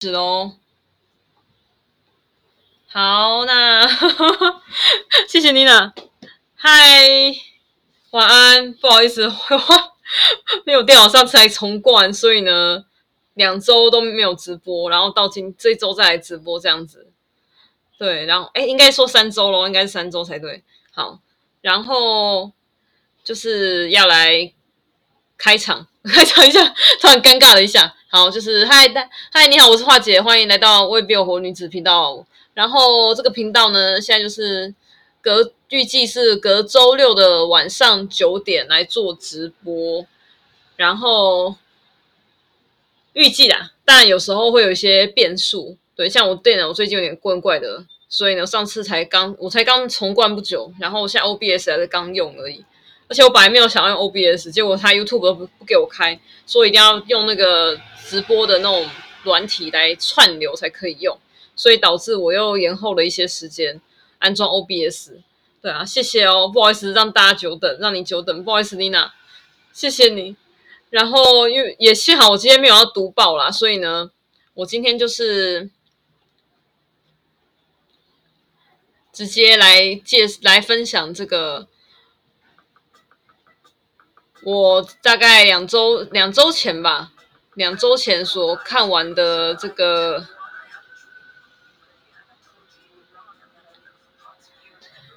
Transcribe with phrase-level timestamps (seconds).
[0.00, 0.52] 是哦。
[2.86, 3.84] 好，那
[5.26, 5.92] 谢谢妮娜。
[6.54, 6.72] 嗨，
[8.10, 8.72] 晚安。
[8.74, 9.28] 不好意思，
[10.64, 12.84] 没有电脑上次来重灌，所以呢，
[13.34, 17.10] 两周都没有直播，然后到今这周再来直播这样子。
[17.98, 20.62] 对，然后哎，应该说三周咯，应该是三周才对。
[20.92, 21.18] 好，
[21.60, 22.52] 然后
[23.24, 24.52] 就是要来
[25.36, 27.96] 开场， 开场一下，突然尴尬了一下。
[28.10, 32.24] 好，就是嗨，大嗨，你好，我是樺姐，欢迎来到未必有活女子频道。
[32.54, 34.74] 然后这个频道呢，现在就是
[35.20, 40.06] 隔预计是隔周六的晚上九点来做直播，
[40.76, 41.54] 然后
[43.12, 52.64] 预计啦，当然有时候会有一些变数，对，像我电脑最近有点怪怪的，所以呢，上次才刚我才刚重灌不久，然后现在 OBS 还是刚用而已，
[53.08, 58.88] 而且我本来没有想要用 OBS，结果他 YouTube 不不给我开，说一定要用那个直播的那种
[59.22, 61.18] 软体来串流才可以用。
[61.56, 63.80] 所以导致我又延后了一些时间
[64.20, 65.14] 安装 OBS，
[65.60, 69.10] 对啊，谢谢哦，不好意思让大家久等，让你久等，不好意思，Lina，
[69.72, 70.36] 谢谢你。
[70.90, 74.12] 然后因为也幸好我今天没有要读报啦，所以呢，
[74.54, 75.68] 我今天就是
[79.12, 81.66] 直接来介来分享这个
[84.50, 87.12] 我大概两周两周前吧，
[87.52, 90.26] 两周前所看完的这个。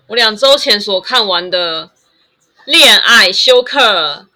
[0.08, 1.86] 我两周前所看完的
[2.66, 4.28] 《恋爱休克》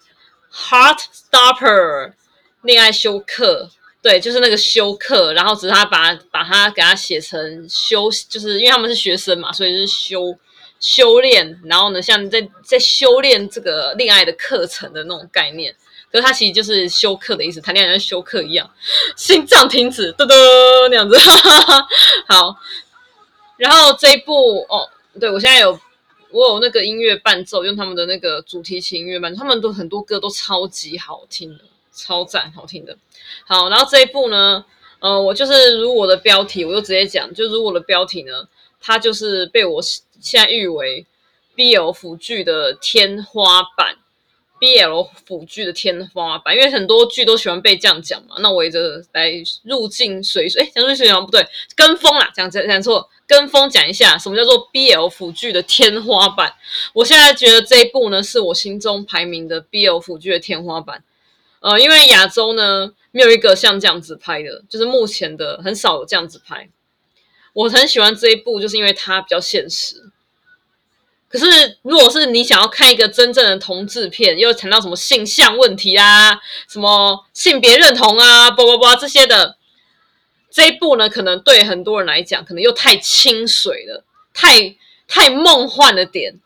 [0.70, 2.14] （Heart Stopper），
[2.62, 3.68] 恋爱休克，
[4.00, 10.34] 对，就是那个休克，然后只是他把把它给他写成休，就是因为他们是学生嘛，所以就是休
[10.80, 15.74] 修炼，然后呢，像在在修炼这个恋爱的课程的那种概念，
[16.10, 18.70] 可是他其实就是修课的意思，谈恋爱像修课一样，
[19.16, 21.18] 心脏停止，噔噔那样子，
[22.28, 22.56] 好，
[23.56, 24.88] 然后这一部哦。
[25.18, 25.80] 对，我现在有，
[26.30, 32.94] 我有那个音乐伴奏，用他们的那个主题琴音乐伴奏，他们都很多歌都超级好听的，超赞好听的。
[33.46, 34.62] 好，然后这一部呢，
[34.98, 38.46] 呃，我就是如我的标题，我就直接讲，就如我的标题呢，
[38.78, 39.80] 它就是被我
[40.20, 41.06] 现在誉为
[41.54, 43.96] BL 腐剧的天花板。
[44.58, 48.80] BL 腐剧的天花板，因为很多剧都喜欢被这样讲嘛，那我也就
[49.12, 49.30] 来
[49.64, 50.58] 入境随俗。
[50.58, 56.54] 哎，讲入境随俗不对，跟风啦，讲讲讲错，跟风讲一下，什么叫做 BL 腐剧的天花板？
[56.94, 61.04] 我现在觉得这一部呢，是我心中排名的 BL 腐剧的天花板。
[61.60, 66.70] 呃，因为亚洲呢，没有一个像这样子拍的，就是目前的很少有这样子拍。
[67.56, 69.96] 我很喜欢这一部，就是因为它比较现实。
[71.26, 79.56] 可是，如果是你想要看一个真正的同志片，又谈到什么性向问题啊，什么性别认同啊，叭叭叭这些的，
[80.50, 84.76] 这一部呢，可能对很多人来讲，可能又太清水了，太
[85.08, 86.38] 太梦幻了点。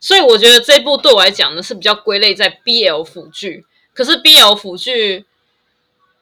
[0.00, 3.66] 所以我觉得这一部对我来讲呢，是比较归类在 BL 腐剧。
[3.92, 5.26] 可是 BL 腐剧，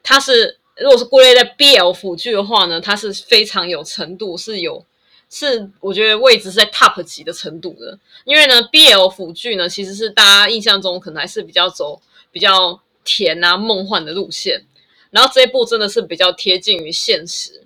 [0.03, 4.85] 它是如果是归类在 BL 腐剧的话呢，它是非常有程度，是有。
[5.31, 12.01] 是我觉得位置是在 top 级的程度的，因为呢，BL 腐剧呢其实是大家印象中可能还是比较走
[12.33, 14.65] 比较甜啊梦幻的路线，
[15.11, 17.63] 然后这一部真的是比较贴近于现实，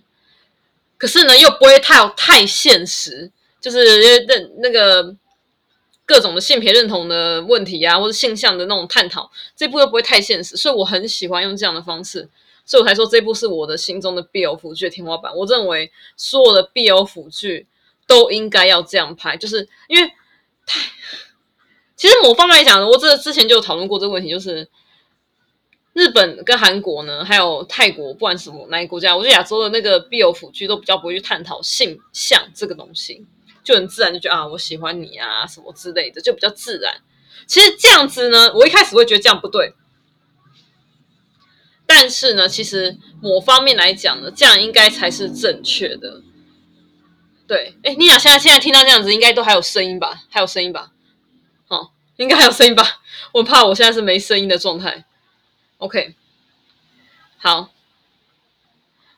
[0.99, 3.31] 可是呢又不会太太现实，
[3.61, 5.15] 就是认那个
[6.05, 12.29] 各种的性别认同的问题啊，或者性向的那种探讨，这一部又不会太现实，所以我很喜欢用这样的方式。
[12.73, 15.37] 所以我才说这部是我的心中的 BL 腐剧的天花板。
[15.37, 17.67] 我认为所有的 BL 腐剧
[18.07, 20.11] 都应该要这样拍，就是因为
[20.65, 20.81] 太……
[21.97, 24.67] 其实某方面来讲，我这之前就有讨论过这个问题，就是
[25.93, 33.27] 日本跟韩国呢，还有泰国，不管什么哪一个国家，我觉得亚洲的那个 BL 腐剧都比较不会去探讨性向这个东西，
[33.63, 37.03] 就很自然就觉得啊，我喜欢你啊什么之类的，就比较自然。
[37.47, 39.75] 其实这样子呢，我一开始会觉得这样不对。
[41.95, 46.23] 但是呢，其实某方面来讲呢，这样应该才是正确的。
[47.47, 50.25] 对，哎，妮娅现在现在听到这样子，应该都还有声音吧？
[50.31, 50.91] 还有声音吧？
[51.69, 52.83] 哦，应该还有声音吧？
[53.33, 55.05] 我怕我现在是没声音的状态。
[55.77, 56.15] OK，
[57.37, 57.71] 好，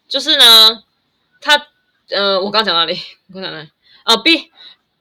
[0.09, 0.83] 就是呢，
[1.41, 1.69] 他
[2.11, 2.99] 呃，我刚讲哪里？
[3.29, 3.71] 我刚讲哪里？
[4.03, 4.51] 啊，B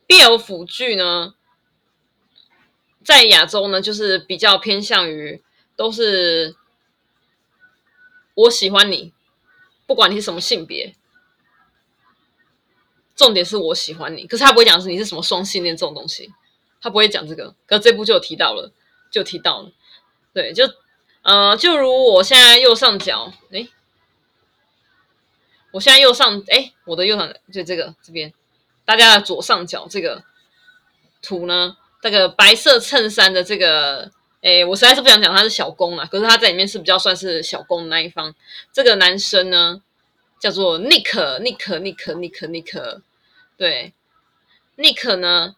[0.08, 1.34] BL 腐剧呢，
[3.04, 5.42] 在亚洲呢，就是比较偏向于
[5.76, 6.56] 都是。
[8.36, 9.14] 我喜欢你，
[9.86, 10.96] 不管你是什么性别，
[13.16, 14.26] 重点是我喜欢你。
[14.26, 16.34] 可是他不会讲是你是什么双性恋这种东西，
[16.82, 17.56] 他不会讲这个。
[17.66, 18.72] 可是这部就有提到了，
[19.12, 19.72] 就提到了。
[20.34, 20.64] 对，就
[21.22, 23.70] 呃，就如我现在右上角，诶，
[25.72, 28.34] 我现在右上，哎，我的右上就这个这边，
[28.84, 30.24] 大家的左上角这个
[31.22, 34.12] 图呢，这个白色衬衫的这个，
[34.44, 38.36] 哎，我实在是不想讲他是小攻了，可是他在里面是比较算是小攻的那一方。
[38.72, 39.82] 这个男生呢，
[40.40, 43.02] 叫做 Nick，Nick，Nick，Nick，Nick，
[43.58, 43.94] 对
[44.78, 45.56] ，Nick 呢，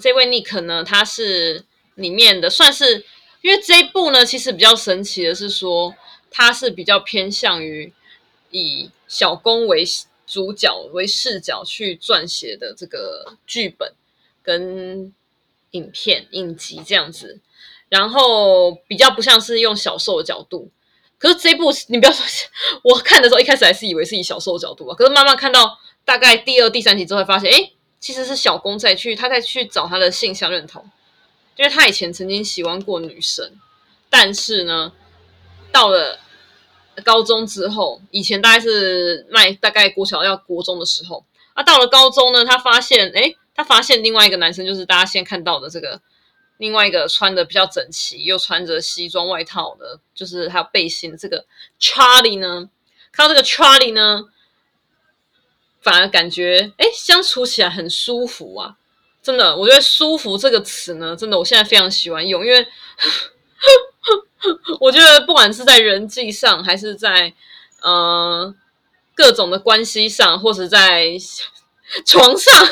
[0.00, 1.64] 这位 Nick 呢，他是
[1.94, 3.04] 里面的算是，
[3.42, 5.94] 因为这一部呢，其实比较神奇的是说。
[6.30, 7.90] 他是比较偏向于
[8.50, 9.82] 以小攻为
[10.26, 13.94] 主角为视角去撰写的这个剧本
[14.42, 15.10] 跟
[15.78, 17.40] 影片影集这样子，
[17.88, 20.70] 然后比较不像是用小受的角度。
[21.18, 22.24] 可是这部你不要说，
[22.84, 30.84] 我看的时候一开始还是以为是以小受的角度啊，可是慢慢看到大概第二、第三集之后，发现哎，其实是小攻在去他在去找他的性向认同，
[31.56, 33.52] 因为他以前曾经喜欢过女生，
[34.10, 34.92] 但是呢。
[35.70, 36.18] 到了
[37.04, 41.22] 高中之后，以前大概是卖大概国小要国中的时候，
[41.52, 46.00] 啊，到了高中呢，他发现，诶，他发现另外一个男生，就是大家先看到的这个
[46.58, 51.44] 另外一个穿的比较整齐，又穿着西装外套的，就是还有背心的这个
[51.80, 52.70] Charlie 呢，
[53.10, 54.26] 看到这个 Charlie 呢，
[55.80, 58.76] 反而感觉，哎，相处起来很舒服啊，
[59.20, 62.64] 真的，我觉得“舒服”这个词呢，真的，我现在非常喜欢用，因为。
[64.78, 67.34] 我觉得不管是在人际上，还是在
[67.82, 68.54] 呃
[69.16, 71.08] 各种的关系上，或是在
[72.06, 72.66] 床上，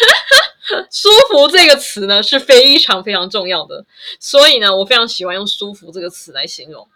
[0.90, 3.84] 舒服这个词呢是非常非常重要的。
[4.18, 6.88] 所以呢，我非常喜欢用“舒服”这个词来形容。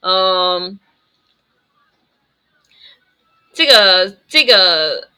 [0.00, 0.78] 嗯、
[3.52, 5.08] 这个这个。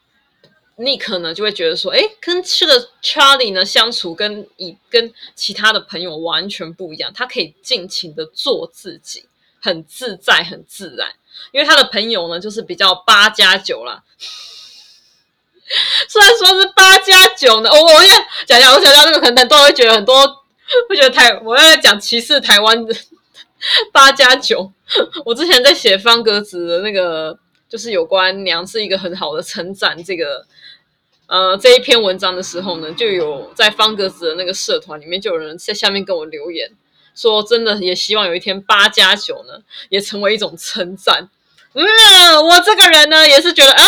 [0.75, 9.27] Nick 呢就会觉得说，哎，跟这个 Charlie 呢相处跟以跟其他的朋友完全不一样，他可以尽情的做自己，
[9.61, 11.13] 很自在，很自然。
[11.51, 14.03] 因为他的朋友呢就是比较八加九啦，
[16.09, 18.15] 虽然说是八加九呢，我我要
[18.45, 20.25] 讲讲，我想讲这个可能很多人会觉得很多
[20.89, 22.95] 会觉得台我要讲歧视台湾的
[23.91, 24.71] 八加九。
[25.25, 27.37] 我之前在写方格子的那个
[27.67, 30.45] 就是有关娘是一个很好的称赞这个。
[31.25, 36.69] 呃，这一篇文章的时候呢，就有在方格子的那个社团里面，就有人在下面跟我留言，
[37.15, 41.29] 说真的也希望有一天八加九呢，也成为一种称赞。
[41.73, 43.83] 嗯，我这个人呢，也是觉得啊，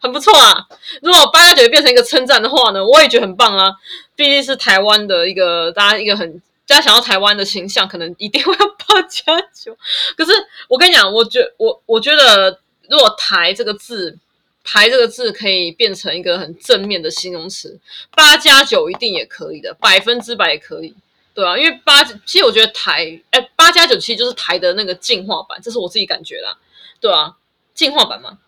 [0.00, 0.66] 很不错啊。
[1.02, 3.72] 如果八加九变成一个称赞的话呢，我也觉得很棒啊。
[4.16, 9.76] 毕竟是台湾的一个，大家一个很大家想要台湾的形象，可能一定会要八加九。
[10.16, 10.32] 可是
[10.68, 12.58] 我跟你讲，我觉我我觉得，
[12.88, 14.18] 如果台这个字。
[14.66, 17.78] 台这个字可以变成一个很正面的形容词，
[18.12, 20.94] 八加九一定也可以的，百分之百也可以，
[21.34, 26.56] 对啊，因为八，其实我觉得台，哎，八加九其实就是台的那个进化版，这是我自己感觉啦，
[27.04, 27.36] 对啊，
[27.74, 28.38] 进化版嘛，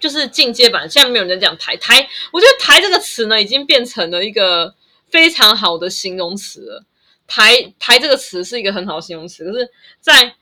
[0.00, 0.88] 就是进阶版。
[0.88, 4.74] 现在没有人讲台台，我觉得台这个词呢，已经变成了一个
[5.10, 6.84] 非常好的形容词了。
[7.26, 9.70] 台台这个词是一个很好的形容词，可是，
[10.00, 10.34] 在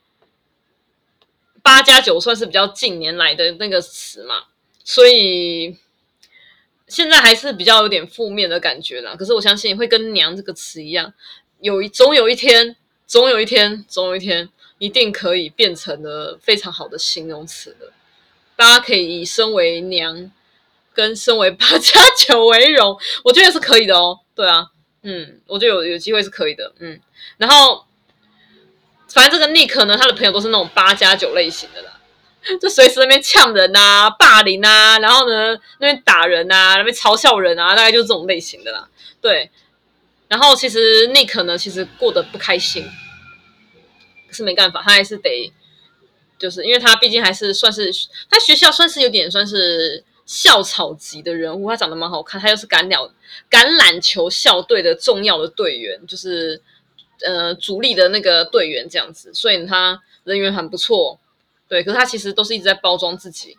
[1.64, 4.44] 八加九算是比较近年来的那个词嘛。
[4.84, 5.76] 所以
[6.86, 9.16] 现在还是比较有点负面的感觉啦。
[9.16, 11.12] 可是我相信会跟“娘”这个词一样，
[11.58, 14.48] 有一总有一天，总有一天，总有一天，
[14.78, 17.92] 一定可以变成了非常好的形容词的。
[18.56, 20.30] 大家可以以身为娘
[20.92, 24.20] 跟身为八加九为荣，我觉得是可以的哦。
[24.34, 24.66] 对啊，
[25.02, 26.72] 嗯，我觉得有有机会是可以的。
[26.78, 27.00] 嗯，
[27.36, 27.84] 然后
[29.08, 31.90] 反正这个 Nick 呢，他的朋友都是那种八加九类型的啦。
[32.60, 38.86] 就随时那边呛人、啊、霸凌啊，然后呢那边打人啊、那边嘲笑人啊，大概就是这种类型的啦。
[39.20, 39.50] 对，
[40.28, 42.86] 然后其实 Nick 呢，其实过得不开心，
[44.34, 45.52] 是没办法，他还是得，
[46.38, 47.90] 就是因为他毕竟还是算是
[48.28, 53.10] 他学校算是有点算是校草级的人物，他长得蛮好看，他又是橄榄
[53.50, 56.60] 橄榄球校队的重要的队员，就是
[57.22, 61.18] 呃主力的那个队员这样子，所以他人缘很不错。
[61.66, 63.56] 对，可是他其实都是一直在包装自己，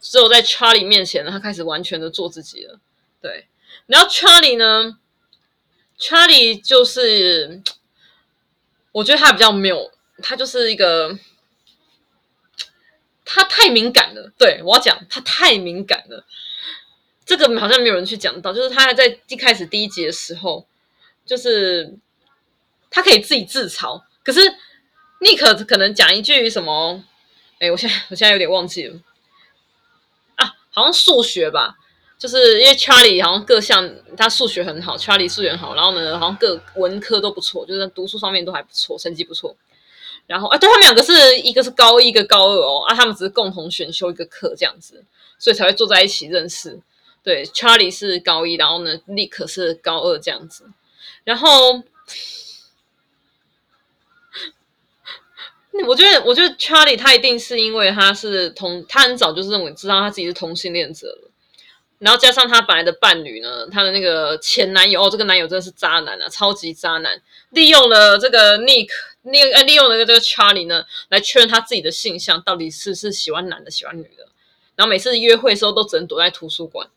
[0.00, 2.78] 只有在 Charlie 面前呢，他开始完全的做自己了。
[3.20, 3.48] 对，
[3.86, 4.96] 然后 Charlie 呢
[5.98, 7.60] ，Charlie 就是，
[8.92, 9.90] 我觉得他比较没有，
[10.22, 11.18] 他就是一个，
[13.24, 14.32] 他太敏感了。
[14.38, 16.24] 对，我要讲，他太敏感了。
[17.24, 20.66] 这个好像没有人去讲到，就是他还在一开始第一集的时候，
[21.26, 21.98] 就是
[22.90, 24.40] 他可以自己自嘲，可是
[25.20, 27.04] 尼克可能讲一句什么。
[27.60, 28.96] 哎，我现在我现在有点忘记了
[30.36, 31.76] 啊，好像数学吧，
[32.16, 39.56] 就是因为 Charlie 好像各项他数学很好，Charlie 数学很好，然后呢，好像各文科都不错，就是读书方面都还不错，成绩不错。
[40.28, 45.04] 然后啊，对他们两个是一个是高一，一个高二哦，啊，他们只是共同选修一个课这样子，
[45.40, 46.78] 所以才会坐在一起认识。
[47.24, 50.70] 对，Charlie 是高一，然后呢，Nick 是高二这样子，
[51.24, 51.82] 然后。
[55.86, 61.30] 我觉得，我觉得 Charlie 他一定是因为他是同，他很早就是认为知道他自己是同性恋者了，
[61.98, 68.88] 然后加上他本来的伴侣呢，他的那个前男友，哦，这个男友真的是渣男啊，超级渣男，利用了这个 Nick，
[69.22, 74.28] 利呃利用了这个 Charlie 呢，来确认他自己的性向到底是是喜欢男的喜欢女的，
[74.76, 76.88] 然后每次约会的时候都只能躲在图书馆，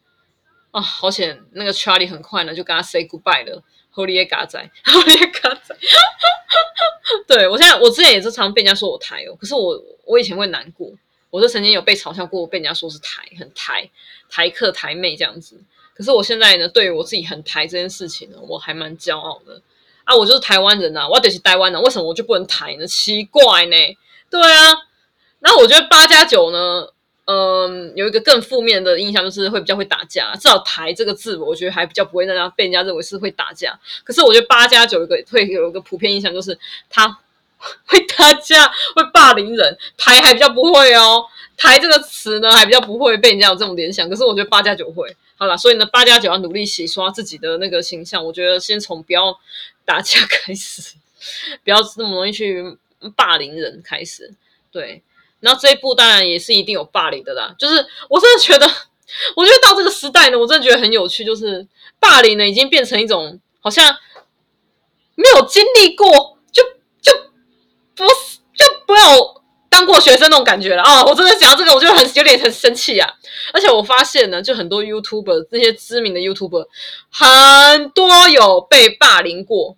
[0.72, 3.64] 啊，好险，那个 Charlie 很快呢就跟他 say goodbye 了。
[3.94, 5.76] Holy 嘎仔，Holy 嘎仔，
[7.28, 10.90] 对，我现在我之前也是常被人家说我台哦，可是我我以前会难过，
[11.30, 13.90] 我就曾经有被嘲笑过，被人家说是台很台。
[14.32, 15.62] 台客台妹这样子。
[15.94, 19.62] 可是我现在呢，对于我自己很台这件事情呢，我还蛮骄傲的
[20.06, 20.16] 啊！
[20.16, 22.88] 我就是台湾人呐、啊，我得是台湾人，为什么我就不能台呢？
[22.88, 23.76] 奇怪呢？
[24.32, 24.74] 对啊，
[25.40, 26.88] 那我觉得八加九呢。
[27.26, 30.34] 嗯，有一个更负面的印象，就是会比较会打架。
[30.36, 33.80] 至少“台”这个字，我觉得还比较不会让人家被人家认为是会打架。
[34.04, 36.58] 可是我觉得八加九有一个会有一个普遍印象，就是
[36.90, 37.08] 他
[37.86, 39.78] 会打架，会霸凌人。
[39.98, 41.24] 台还比较不会哦，
[41.62, 44.10] 台这个词呢还比较不会被人家有这种联想。
[44.10, 45.16] 可是我觉得八加九会。
[45.36, 48.26] 好啦，所以呢，八加九要努力洗刷自己的那个形象。
[48.26, 49.40] 我觉得先从不要
[49.86, 50.96] 打架开始，
[51.64, 52.78] 不要这么容易去
[53.16, 54.34] 霸凌人开始。
[54.72, 55.04] 对。
[55.40, 58.68] 然后这一步当然也是一定有霸凌的啦，就是我真的觉得，
[59.36, 61.68] 我觉得到这个时代呢，我真的觉得很有趣，就是
[62.00, 63.92] 霸凌呢已经变成一种好像
[65.16, 66.62] 没有经历过就
[67.02, 67.12] 就
[67.96, 69.41] 不是就不要
[69.72, 71.04] 当过学生那种感觉了啊！
[71.04, 73.10] 我真的讲到这个，我就很有点很生气啊！
[73.52, 76.68] 而且我发现呢，就很多 YouTuber 这些知名的 YouTuber
[77.10, 79.78] 很多有被霸凌过，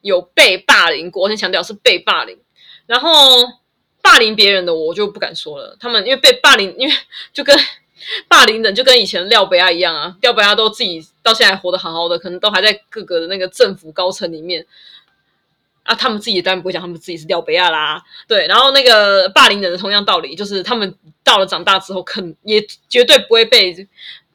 [0.00, 2.38] 有被霸凌过，我先强调是被霸凌，
[2.86, 3.10] 然后。
[4.06, 6.94] 霸凌别人的我就不敢说了，他们因为被霸凌，因为
[7.32, 7.58] 就跟
[8.28, 14.66] 霸凌人就跟以前廖北亚一样啊，廖北亚都自己到现在活得好好的，可能都还在各个的那个政府高层里面
[15.84, 23.74] 啊，他们自己当然不会讲他们自己是廖北亚啦，对，然后那个霸凌人的同样道理，就是他们到了长大之后，肯也绝对不会被，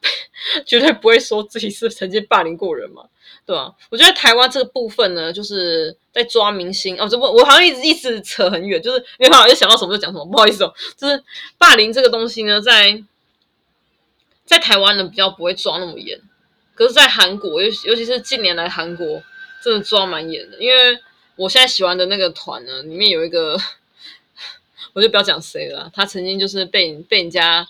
[0.64, 3.04] 绝对不会说自己是曾经霸凌过人嘛。
[3.46, 7.08] 对啊，我觉得台湾这个部分呢，就是在抓明星哦。
[7.08, 10.72] 这不，我好像一直一直扯很远，就是因为好像就想到什么就讲什么，不好意思哦。
[10.96, 11.20] 就是
[11.58, 13.02] 霸凌这个东西呢，在
[14.44, 16.20] 在台湾呢比较不会抓那么严，
[16.74, 19.20] 可是，在韩国，尤尤其是近年来韩国
[19.64, 20.56] 真的抓蛮严的。
[20.60, 20.98] 因为
[21.40, 23.58] 我现在喜欢的那个团呢，里面有一个，
[24.92, 27.66] 我就不要讲谁了，他曾经就是被被人家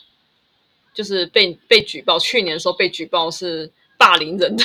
[0.93, 4.65] 就是被被举报，去年的时候被举报是霸凌人的。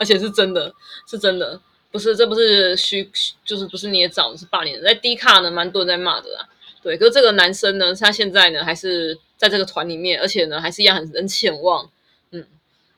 [0.00, 0.72] 而且是真的，
[1.08, 3.10] 是真的，不是，这不是虚，
[3.44, 4.84] 就是不是捏造，是霸凌人。
[4.84, 6.48] 在低卡呢，蛮多人在骂的啦。
[6.84, 11.90] 对，可是这个男生呢，他现在呢，还是在这个团里面，而且呢，还是一样很人气很旺。
[12.30, 12.46] 嗯，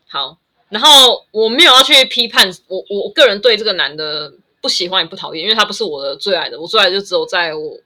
[0.07, 0.37] 好。
[0.69, 6.61] 然后我没有要去批判，我我个人对这个男的不喜欢也不讨厌，因为他不是我的最爱的。
[6.61, 7.79] 我最爱就只有在我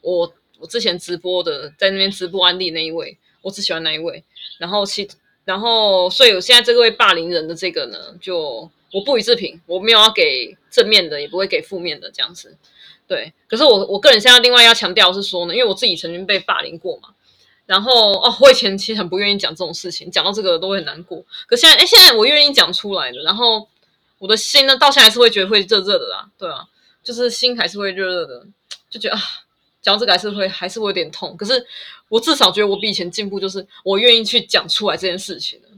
[0.00, 4.24] 我我之前直播的，在那边直播安利那一位，我只喜欢那一位。
[4.58, 5.08] 然后其。
[5.42, 12.56] 然后，所以我现在这位霸凌人的这个呢，就我不予置评，我没有要给正面的，也不会给负面的这样子。
[13.08, 17.08] 对，可是我我个人现在另外要强调是说呢，因为我自己曾经被霸凌过嘛。
[17.66, 21.24] 然后哦，我以前其实很不愿意讲这种事情，讲到这个都会很难过。
[21.48, 23.22] 可现在，哎，现在我愿意讲出来了。
[23.24, 23.66] 然后
[24.20, 26.30] 我的心呢，到现在还是会觉得会热热的啦。
[26.38, 26.68] 对啊，
[27.02, 28.46] 就是心还是会热热的，
[28.88, 29.20] 就觉得啊。
[29.82, 31.66] 讲这个还是会还是会有点痛，可是
[32.10, 35.68] 我至少觉得我比以前进步，就是我愿意去讲出来这件事情了。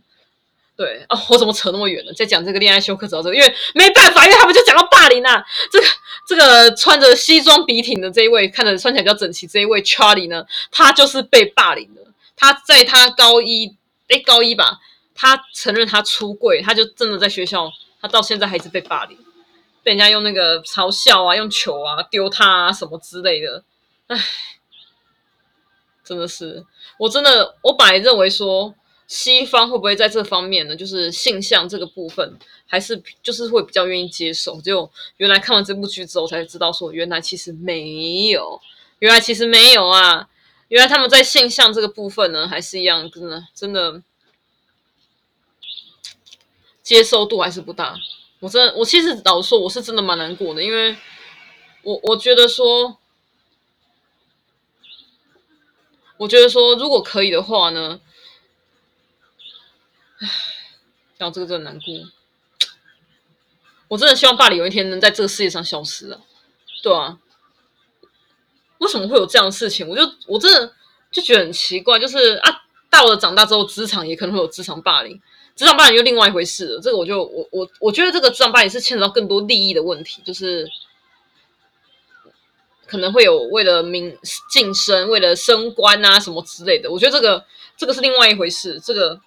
[0.76, 2.12] 对啊，我怎么扯那么远了？
[2.12, 5.40] 在讲这个恋爱修课找这个，因为没办法，因为他们就讲到霸凌啊。
[5.70, 5.87] 这个
[6.26, 12.02] 这个穿着西装笔挺的这一位，看着穿起来比较整齐这一位 Charlie 呢，他就是被霸凌的。
[12.34, 13.72] 他在他高一
[14.08, 14.80] 诶高一吧，
[15.14, 17.70] 他承认他出柜，他就真的在学校，
[18.02, 19.16] 他到现在还是被霸凌，
[19.82, 23.64] 被人家用那个嘲笑啊，用球啊丢他啊什么之类的。
[24.09, 24.18] 唉，
[26.04, 26.66] 真的是，
[26.99, 28.75] 我真的，我本来认为说
[29.06, 34.61] 西方会不会在这方面呢，就是性向这个部分，还是就是会比较愿意接受。
[34.61, 38.61] 结果原来看完这部剧之后才知道，说原来其实没有，
[38.99, 40.28] 原来其实没有啊，
[40.68, 44.02] 原来他们在性向这个部分呢，还是一样，真的真的
[46.83, 47.95] 接受度还是不大。
[48.41, 50.97] 我真的，我其实老实说，我是真的蛮难过的，因为
[51.83, 52.99] 我我觉得说。
[56.19, 58.01] 我觉得说，如果可以的话呢，
[60.21, 60.31] 唉，
[61.19, 61.93] 讲这个真的难过。
[63.89, 66.21] 我真的希望霸凌有一天能在这个世界上消失啊，
[66.81, 67.19] 对啊。
[68.79, 69.89] 为什么会有这样的事情？
[69.89, 70.73] 我就我真的
[71.11, 75.21] 就觉得很奇怪，就是啊，到了长大之后，职场也可能会有职场霸凌，
[75.62, 76.81] 职场霸凌又另外一回事了。
[76.81, 80.69] 这个我就我我我觉得这个职场霸凌是牵扯到更多利益的问题，就是
[82.85, 84.19] 可能会有为了名
[84.50, 86.90] 晋升、为了升官啊什么之类的。
[86.90, 87.45] 我觉得这个
[87.76, 89.21] 这个是另外一回事，这个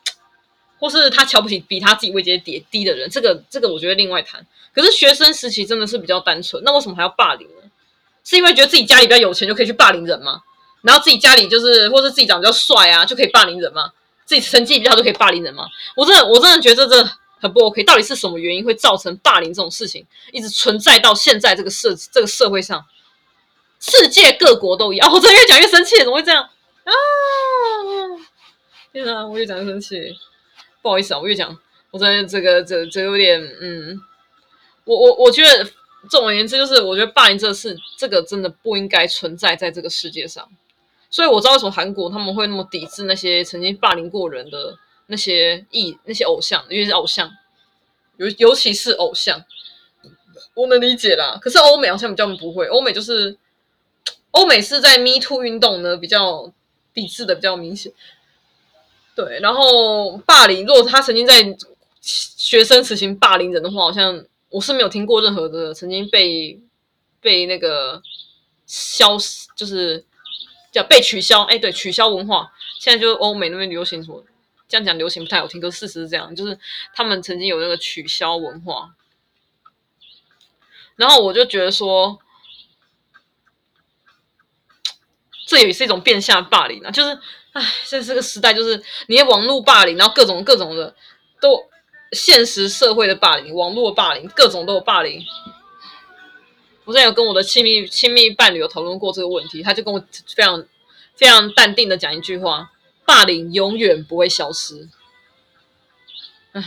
[0.77, 4.45] 或是他瞧不起比他自己位阶低低的人，这个这个我觉得另外谈。
[4.73, 7.63] 可是学生时期真的是比较单纯，那为什么还要霸凌呢？
[8.25, 10.41] 是因为觉得自己家里比较有钱就可以去霸凌人吗？
[10.81, 13.93] 然后自己家里就是，或是自己长得比较帅啊，就可以霸凌人吗？
[14.25, 15.65] 自己成绩比较好就可以霸凌人吗？
[15.95, 17.83] 我真的，我真的觉得这很不 OK。
[17.83, 22.85] 到底是什么原因会造成霸凌这种事情一直存在到现在这个社这个社会上？
[23.79, 25.07] 世界各国都一样。
[25.13, 26.91] 我真的越讲越生气，怎么会这样啊？
[28.91, 30.15] 天哪，我越讲越生气。
[30.81, 31.57] 不好意思啊，我越讲，
[31.91, 34.01] 我真的这个这这有点嗯，
[34.85, 35.69] 我我我觉得。
[36.07, 40.47] 总而言之，就是我觉得霸凌这事，这个真的不应该存在在这个世界上。
[41.15, 47.31] 所以我知道为什么韩国他们会那么抵制那些曾经霸凌过人的那些艺那些偶像，因为是偶像，
[48.17, 49.41] 尤尤其是偶像，
[50.55, 51.39] 我能理解啦。
[51.41, 53.37] 可是欧美好像比较不会，欧美就是
[54.31, 56.51] 欧美是在 Me Too 运动呢比较
[56.93, 57.93] 抵制的比较明显。
[59.15, 61.55] 对，然后霸凌，如果他曾经在
[62.01, 64.25] 学生时期霸凌人的话，好像。
[64.49, 66.57] 我是没有听过任何的曾经被
[67.19, 68.01] 被那个
[68.65, 70.05] 消失，就是
[70.75, 71.43] 叫被取消。
[71.43, 74.23] 哎，对，取消文化，现在就是欧美那边流行什么？
[74.67, 76.57] 这样讲流行不太好听，可事实是这样，就是
[76.93, 78.95] 他们曾经有那个取消文化。
[80.95, 82.19] 然后我就觉得说，
[85.47, 86.91] 这也是一种变相霸凌啊！
[86.91, 87.19] 就是，
[87.53, 90.95] 哎，现在这个时代，就是你网络霸凌，然后各种各种的
[91.39, 91.69] 都。
[92.11, 95.21] 现实社会的霸凌，网络霸凌，各种都有霸凌。
[96.85, 99.99] 我之前有跟我的亲密亲密伴侣有讨论过这个问题，他就跟我
[100.35, 100.65] 非常
[101.15, 102.71] 非常淡定的讲一句话：
[103.05, 104.87] 霸凌永远不会消失。
[106.53, 106.63] 唉，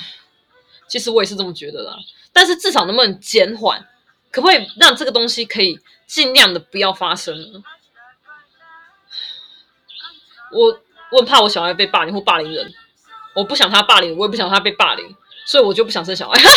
[0.89, 1.97] 其实我也是这么觉得啦。
[2.33, 3.89] 但是至少能不能减缓？
[4.31, 7.63] 可不可以让这个东西可以尽量的不要发生？
[10.53, 10.81] 我
[11.13, 12.75] 我很怕我小孩被霸凌或霸凌人，
[13.35, 15.17] 我不想他霸凌，我也不想他被霸凌。
[15.47, 16.39] 所以我就不想生小孩。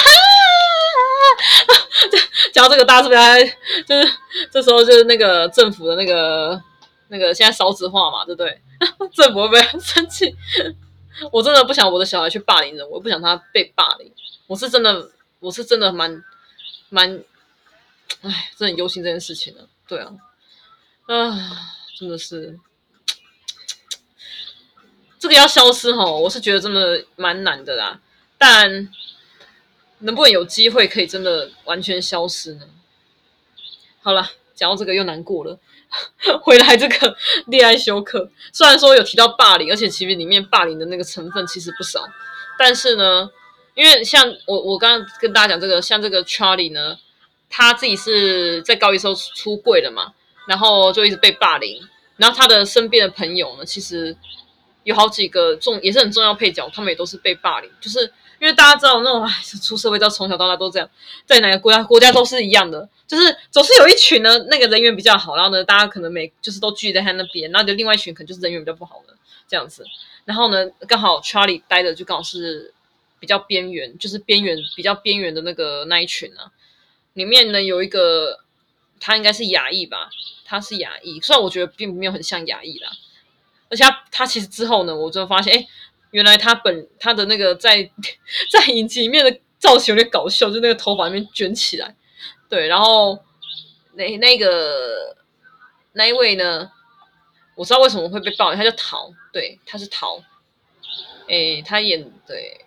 [2.53, 3.43] 讲到这个，大家是不是还
[3.83, 4.13] 就是
[4.51, 6.61] 这时候就是那个政府的那个
[7.09, 8.61] 那个现在少子化嘛，对不对？
[9.13, 10.35] 政府会不会生气？
[11.31, 14.11] 我真的不想我的小孩去霸凌人，我不想他被霸凌。
[14.47, 16.23] 我是真的，我是真的蛮
[16.89, 17.23] 蛮，
[18.21, 19.67] 哎，真的很忧心这件事情的。
[19.87, 20.13] 对啊，
[21.07, 21.39] 啊，
[21.99, 22.57] 真的是
[25.19, 27.99] 这个要消失齁，我是觉得真的蛮难的啦。
[28.37, 28.89] 但
[30.01, 32.65] 能不能有机会可以真的完全消失呢？
[34.01, 35.59] 好了，讲到这个又难过了。
[36.41, 37.15] 回来这个
[37.47, 42.01] 恋爱修课，虽然说有提到霸凌，而且其实里面霸凌的那个成分其实不少，
[42.57, 43.29] 但是呢，
[43.75, 46.97] 因为像我我刚刚跟大家讲这个，像这个 Charlie 呢，
[47.49, 50.13] 他自己是在高一时候出柜了嘛，
[50.47, 51.81] 然后就一直被霸凌，
[52.15, 54.15] 然后他的身边的朋友呢，其实
[54.83, 58.11] 有好几个重也是很重要配角，他们也都是被霸凌，就是。
[58.41, 59.29] 因为大家知道那种，
[59.61, 60.89] 出社会到从小到大都这样，
[61.27, 69.13] 在哪个国家国家都是一样的，就是总是有一群呢，那个人缘比较好，然后呢，大家可能每就是都聚在他那边，然后就另外一群可能就是人缘比较不好的
[69.47, 69.85] 这样子，
[70.25, 72.73] 然后呢，刚好 Charlie 待的就刚好是
[73.19, 76.49] 比较边缘，就是边缘比较边缘的那个那一群啊，
[77.13, 78.39] 里面呢有一个
[78.99, 80.09] 他应该是亚裔吧，
[80.45, 82.89] 他是亚裔，虽然我觉得并没有很像亚裔啦，
[83.69, 85.67] 而且他他其实之后呢，我就发现，哎。
[86.11, 87.89] 原来他本他的那个在
[88.51, 91.95] 在影集里面的造型有点搞笑，就那个头发那边卷起来，
[92.49, 93.17] 对，然后
[93.93, 95.15] 那那个
[95.93, 96.71] 那一位呢，
[97.55, 100.23] 我知道为什么会被爆，他叫陶，对，他是陶，
[101.27, 102.65] 诶，他演对，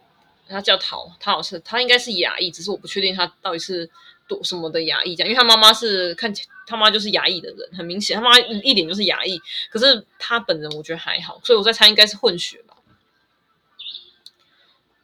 [0.49, 3.91] 他叫陶，他好像他应该是牙医，只是我不确定他到底是
[4.29, 9.39] 读什么的牙医这样，因为他妈妈是看起他妈就是牙医的人，很明显他妈一脸就是牙医，
[9.71, 12.74] 可是他本人我觉得还好，所以我在猜应该是混血吧。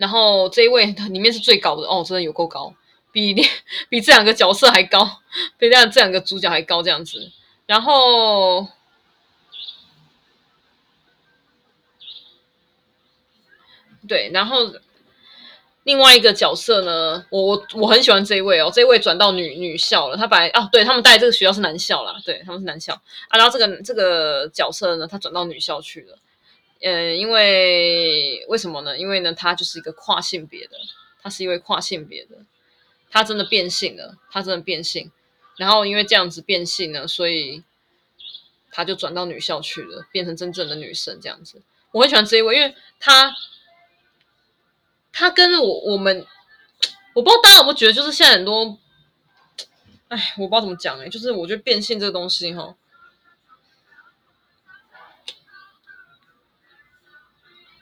[0.00, 2.74] 然后这一位 里面是最高的哦，真的有够高，
[3.12, 3.34] 比
[3.90, 5.04] 比这两个角色还高，
[5.58, 7.30] 比这样这两个主角还高这样子。
[7.66, 8.66] 然后，
[14.08, 14.56] 对，然后
[15.82, 20.16] 另外一个角色呢，我我我很喜欢这一位哦，这一位转到女女校了。
[20.16, 22.94] 他本来啊，对他们带这个学校是男校啦，对他们是男校
[23.28, 23.36] 啊。
[23.36, 26.16] 然后这个这个角色呢，他转到女校去了。
[26.82, 28.98] 嗯，因为为什么呢？
[28.98, 30.76] 因为呢，他就是一个跨性别的，
[31.22, 32.38] 他是一位跨性别的，
[33.10, 35.10] 他真的变性了，他真的变性。
[35.56, 37.62] 然后因为这样子变性呢，所以
[38.70, 41.60] 她就转到女校去了，变成真正的女生这样子。
[41.92, 43.34] 我很喜欢这一位，因为她，
[45.12, 46.24] 她跟我我们，
[47.12, 48.78] 我不知道大家有没有觉得，就是现在很多，
[50.08, 52.74] 哎，我不知道怎么讲哎，就是我觉得变性这个东西哈，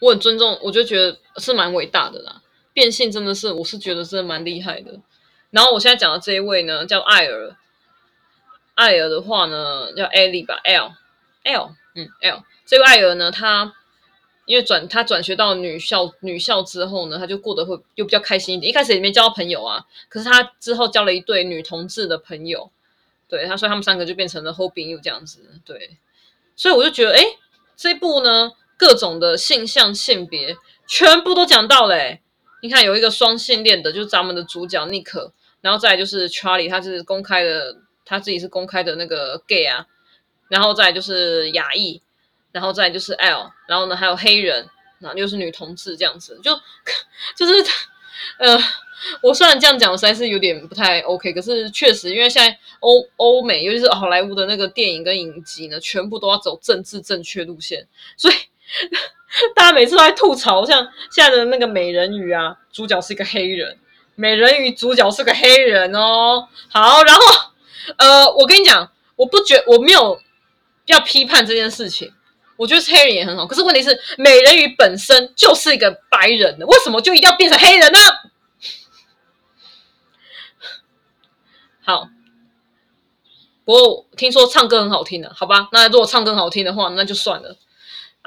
[0.00, 2.42] 我很尊重，我就觉得是蛮伟大的啦。
[2.72, 5.00] 变性真的是，我是觉得真的蛮厉害的。
[5.50, 7.56] 然后我现在讲的这一位呢，叫艾尔。
[8.74, 12.44] 艾尔的话呢，叫艾莉吧，L，L，嗯，L。
[12.64, 13.74] 这位艾尔呢，他
[14.44, 18.70] 因为转他转学到女校女校之后呢，他就过得会又比较开心一点。
[18.70, 22.70] 一开始也没交朋友啊，可是他之后交了一对女同志的朋友，
[23.28, 25.98] 对，他说他们三个就变成了好朋友这样子，对。
[26.54, 27.24] 所以我就觉得，哎，
[27.76, 32.22] 这一部呢，各种的性向性别全部都讲到嘞。
[32.62, 37.76] 你看有一个双性恋的，就是咱们的主角尼克，然后再就是查理，他是公开的。
[38.10, 39.84] 他自己是公开的那个 gay 啊，
[40.48, 42.00] 然后再就是亚裔，
[42.52, 44.66] 然后再就是 L，然后呢还有黑人，
[44.98, 46.58] 然后又是女同志这样子，就
[47.36, 47.52] 就是
[48.40, 48.58] 呃，
[49.22, 57.86] 我虽然这样讲实在是有点不太 OK，可是确实因为现在欧欧美尤其是好莱坞的那个电影跟影集呢，全部都要走政治正确路线，
[58.16, 58.34] 所以
[59.54, 63.78] 大家每次都在吐槽，像现在的那个美人鱼啊，主角是一个黑人，
[64.14, 67.22] 美人鱼主角是个黑人哦，好，然后。
[67.96, 70.20] 呃，我跟你讲，我不觉我没有
[70.84, 72.12] 要批判这件事情，
[72.58, 73.46] 我觉得黑人也很好。
[73.46, 77.98] 可是问题是，美人鱼本身就是一个白人的，为什么就一定要变成黑人呢？
[81.82, 82.10] 好，
[83.64, 85.70] 不过听说唱歌很好听的，好吧？
[85.72, 87.56] 那如果唱歌很好听的话，那就算了。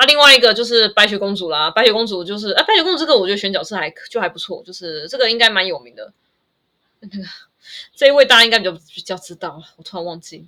[0.02, 6.12] 啊，另外一个就是白雪公主啦，白雪公主就是啊，白雪公主这个我觉得选角是还就还不错，就是这个应该蛮有名的。
[7.02, 7.24] 那个。
[7.96, 10.48] 这一位大家应该比较比较知道，我突然忘记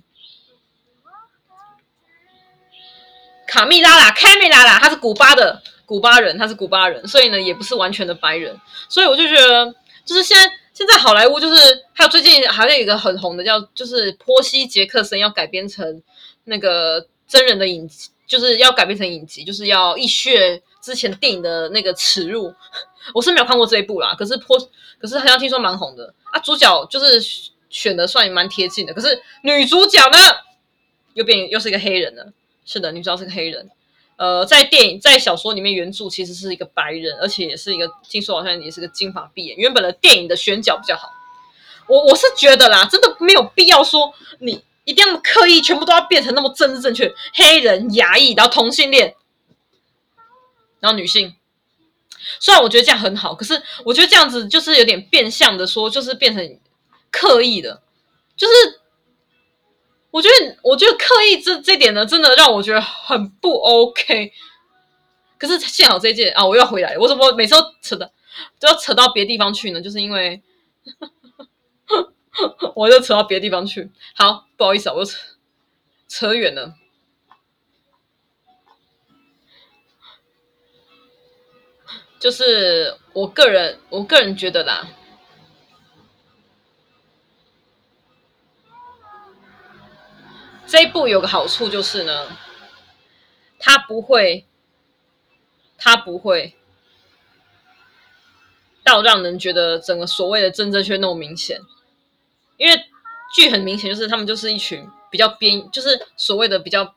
[3.46, 9.72] 卡蜜拉啦，卡蜜拉啦，他是古巴的古巴人，他是古巴人，所以呢也不是完全的白人，所以我就觉得，
[10.04, 16.02] 就是现在现在好莱坞就是还有最近好像有一个很红的叫就是波西杰克森要改编成
[16.42, 22.52] 那个真人的影集，就是要改编成影集，就是要一血之前电影的那个耻辱，
[23.14, 24.58] 我是没有看过这一部啦，可是波
[25.00, 26.12] 可是好像听说蛮红的。
[26.32, 27.22] 啊，主角就是
[27.70, 30.18] 选的算蛮贴近的，可是女主角呢，
[31.14, 32.32] 又变又是一个黑人了。
[32.64, 33.70] 是的，女主角是个黑人。
[34.16, 39.56] 呃，在电影在小说里面，原著其实是一个白人，而且也是一个听说好像也是个金发碧眼。
[39.56, 41.08] 原本的电影的选角比较好。
[41.86, 49.14] 我我是觉得啦，真的没有必要说你一定要刻意全部都要变成那么政治正确，黑人、亚裔，然后同性恋，
[50.80, 51.34] 然后女性。
[52.40, 56.60] 虽然我觉得这样很好，可是我觉得这样子就是有点变相的说，就是变成
[57.10, 57.82] 刻意的，
[58.36, 58.54] 就是
[60.10, 64.32] 我觉得我觉得刻意这这点呢，真的让我觉得很不 OK。
[65.36, 68.10] 可是幸好这一届啊，我又要回来，我怎么每次都扯的
[68.58, 69.80] 都要扯到别地方去呢？
[69.80, 70.42] 就是因为
[72.74, 73.90] 我就扯到别的地方去。
[74.14, 75.18] 好，不好意思啊，我扯
[76.08, 76.74] 扯远了。
[82.18, 84.88] 就是我个人，我个人觉得啦，
[90.66, 92.34] 这一部有个好处就是呢，
[93.58, 94.46] 它不会，
[95.76, 96.56] 它不会
[98.82, 101.60] 到让人觉得整个所谓的政治正确那么明显，
[102.56, 102.84] 因为
[103.34, 106.94] 剧很明显就是他们就是一群比较边，就是所谓的比较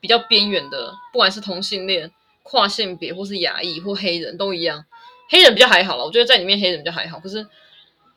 [0.00, 2.10] 比较边缘的，不管是同性恋。
[2.50, 4.82] 跨性别或是亚裔或黑人都一样，
[5.28, 7.46] 黑人比较还好了，我觉得在里面黑人比较还好，可是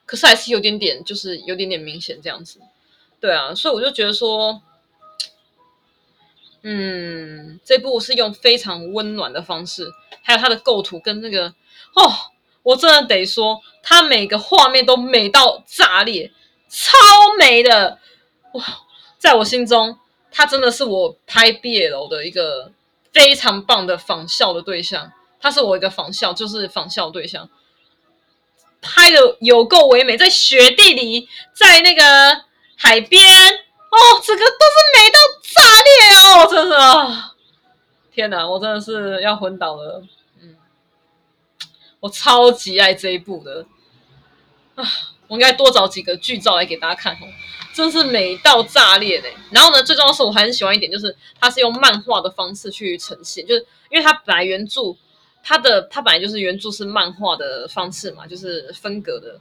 [0.06, 2.62] 可是还是有点点，就是有点点明显这样子，
[3.20, 4.62] 对啊，所以我就觉得说，
[6.62, 11.48] 嗯，这部是用非常温暖的方式，还有它的构图跟那个
[11.94, 12.14] 哦，
[12.64, 16.32] 我真的得说，它每个画面都美到炸裂，
[16.72, 16.98] 超
[17.38, 18.00] 美的。
[18.54, 18.64] 哇，
[19.20, 20.00] 在我心中，
[20.32, 22.72] 它真的是我拍 BL 的一个。
[23.14, 27.50] 非常棒的仿效的对象，他是我一个仿效，就是仿效对象，
[28.82, 32.04] 拍的有够唯美，在雪地里，在那个
[32.78, 35.92] 海边，哦，这个都是美到炸裂
[36.24, 37.32] 哦，真的，
[38.14, 40.02] 天哪，我真的是要昏倒了，
[40.40, 40.56] 嗯，
[42.00, 43.66] 我超级爱这一部的，
[44.76, 44.86] 啊，
[45.32, 47.28] 我应该多找几个剧照来给大家看哦。
[47.74, 49.34] 真是美到炸裂嘞！
[49.50, 54.94] 然后呢，最重要是我还很喜欢一点，就是它是用漫画的方式去呈现，就是因为它本来原著
[55.42, 59.40] 它的它本来就是原著是漫画的方式嘛，就是分格的，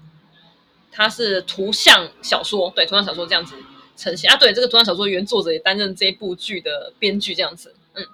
[0.92, 3.56] 它是图像小说，对，图像小说这样子
[3.96, 4.36] 呈现啊。
[4.36, 7.74] 对，这个图像小说原作者也担任这一部剧的编剧，这样子。
[7.94, 8.06] 嗯，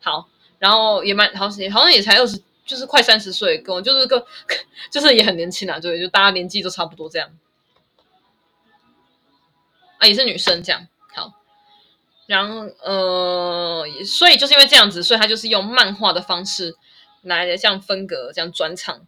[0.00, 0.28] 好，
[0.60, 4.26] 然后也蛮好像，好像也才二十，就是快三十岁，跟我就是个，
[4.90, 5.78] 就是也很年轻啊。
[5.78, 7.30] 对，就大家年纪都差不多这样。
[9.98, 10.86] 啊，也是女生这样。
[11.14, 11.32] 好，
[12.26, 16.76] 然后呃，所以就是因为这样子，所以他就是用漫画的方式
[17.22, 19.06] 来的，像分格这样转场。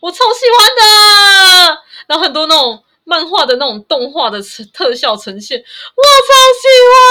[0.00, 4.40] 我超喜欢的，然后很多那种漫画的那种动画的
[4.72, 7.02] 特效呈现，我超喜欢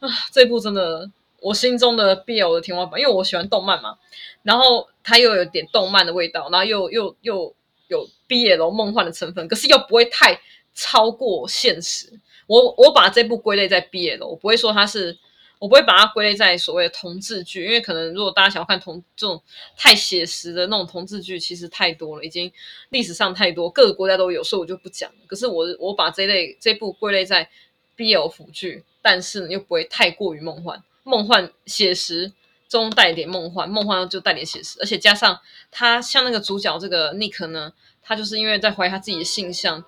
[0.00, 0.14] 的啊！
[0.30, 1.10] 这部真的
[1.46, 3.96] 我心中的 BL 的天花板，因为我喜欢动漫嘛，
[4.42, 7.54] 然后它又有点动漫的味道，然后又又又
[7.88, 10.40] 有 BL 梦幻的成分，可是又不会太
[10.74, 12.18] 超过现实。
[12.46, 15.18] 我我把这部归类在 BL，我不会说它是。
[15.58, 19.42] 我不会把它归类在所谓的同志剧，因为可能如果大家想要看同这种
[19.74, 22.52] 太写实的那种同志剧，其实太多了，已经
[22.90, 25.10] 历史上太多，各个国家都有，所以我就不讲。
[25.26, 27.48] 可是我我把这类这部归类在
[27.96, 32.32] BL 腐剧，但是又不会太过于梦幻，梦幻写实
[32.68, 35.38] 中带一点梦幻，梦幻就带点写实，而且加上
[35.70, 39.84] 他像那个主角这个 Nick 呢，他就是因为在怀疑他自己的性向。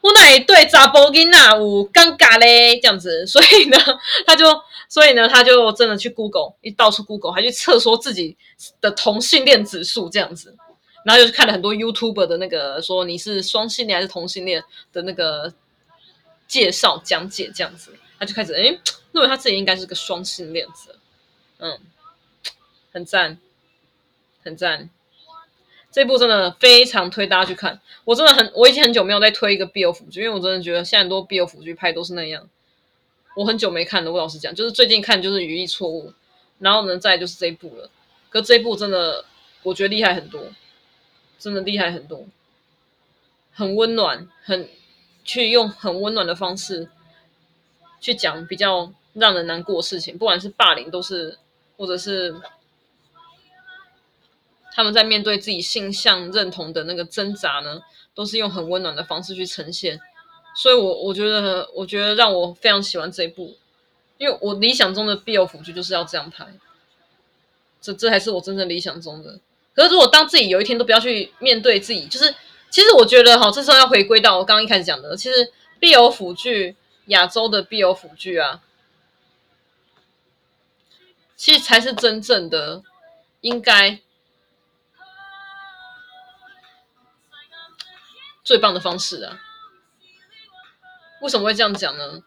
[0.00, 3.78] 我哪对查甫囡仔有尴尬嘞，这样子，所以呢，
[4.26, 4.44] 他就，
[4.86, 8.36] 所以呢，他就真的去 Google，一到处 Google，还去测说自己
[8.80, 10.54] 的同性恋指数这样子，
[11.04, 14.62] 然后就看了很多 YouTube 的那个说你是双性恋还是同性恋
[14.92, 15.52] 的那个
[16.46, 18.78] 介绍讲解这样子，就开始诶，
[19.12, 20.96] 认为他自己应该是个双性恋者，
[21.58, 21.78] 嗯，
[22.92, 23.38] 很赞，
[24.42, 24.90] 很赞。
[25.90, 32.48] 这部真的非常推大家去看，我真的很，我已经很久没有再推一个 BL 腐剧，因为我真的觉得现在很多 BL 腐剧拍都是那样，
[33.36, 34.10] 我很久没看了。
[34.10, 36.12] 我老实讲，就是最近看就是语义错误，
[36.58, 37.88] 然后呢，再就是这一部了。
[38.28, 39.24] 可这一部真的，
[39.62, 40.48] 我觉得厉害很多，
[41.38, 42.26] 真的厉害很多，
[43.52, 44.68] 很温暖，很
[45.24, 46.90] 去用很温暖的方式
[48.04, 51.38] 去讲比较让人难过的事情，不管是霸凌，都是
[51.78, 52.34] 或者是。
[54.76, 57.80] 他们在面对自己性向认同的那个挣扎呢，
[58.12, 60.00] 都是用很温暖的方式去呈现，
[60.56, 63.54] 所以我，我我觉得，我觉得让我非常喜欢这一部，
[64.18, 66.44] 因为我理想中的 BL 腐剧就是要这样拍，
[67.80, 69.38] 这这才是我真正理想中的。
[69.76, 72.34] 可是，如果当自己有一天都不要去面对自己，就是
[72.68, 76.74] 其实我觉得哈，这时候要回归到我刚刚一开始讲的，其实 BL 腐剧，
[77.06, 78.62] 亚洲的必有腐剧啊，
[81.36, 82.82] 其实才是真正的
[83.40, 84.00] 应该。
[88.44, 89.40] 最棒的方式啊！
[91.22, 92.22] 为什么会这样讲呢？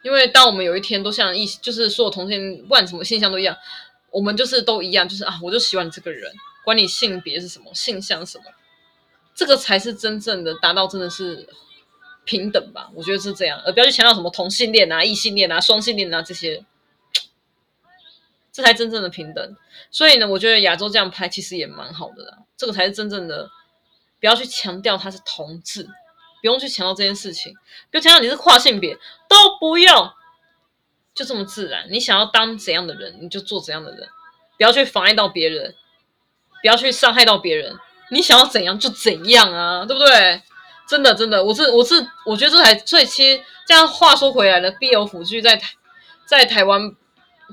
[0.00, 3.54] 因为当我们有一天都像异，就是所有同性，不管什么性向都一样，
[4.10, 6.32] 我们就是都一样，就是啊，我就喜欢你这个人，
[6.64, 8.44] 管你性别是什么，性向什么，
[9.34, 11.46] 这个才是真正的达到真的是
[12.24, 12.90] 平等吧？
[12.94, 16.64] 我觉得是这样，而不要去强调什么同性恋啊、异性恋啊、双性恋啊这些，
[18.52, 19.56] 这才真正的平等。
[19.90, 23.50] 所以呢，我觉得亚洲这样拍其实也蛮好的啦，这个才是真正的。
[24.20, 25.90] 不要去强调他是同志，不
[26.42, 27.54] 用去强调这件事情，
[27.90, 28.94] 不要强调你是跨性别，
[29.26, 30.10] 都不用，
[31.14, 31.86] 就这么自然。
[31.90, 34.06] 你想要当怎样的人，你就做怎样的人，
[34.58, 35.74] 不要去妨碍到别人，
[36.60, 37.74] 不要去伤害到别人。
[38.10, 40.42] 你想要怎样就怎样啊，对不对？
[40.90, 41.94] 真的，真的，我是我是
[42.26, 45.70] 我觉得这才最其实这样话说回来了，BL 腐剧在台
[46.26, 46.92] 在台湾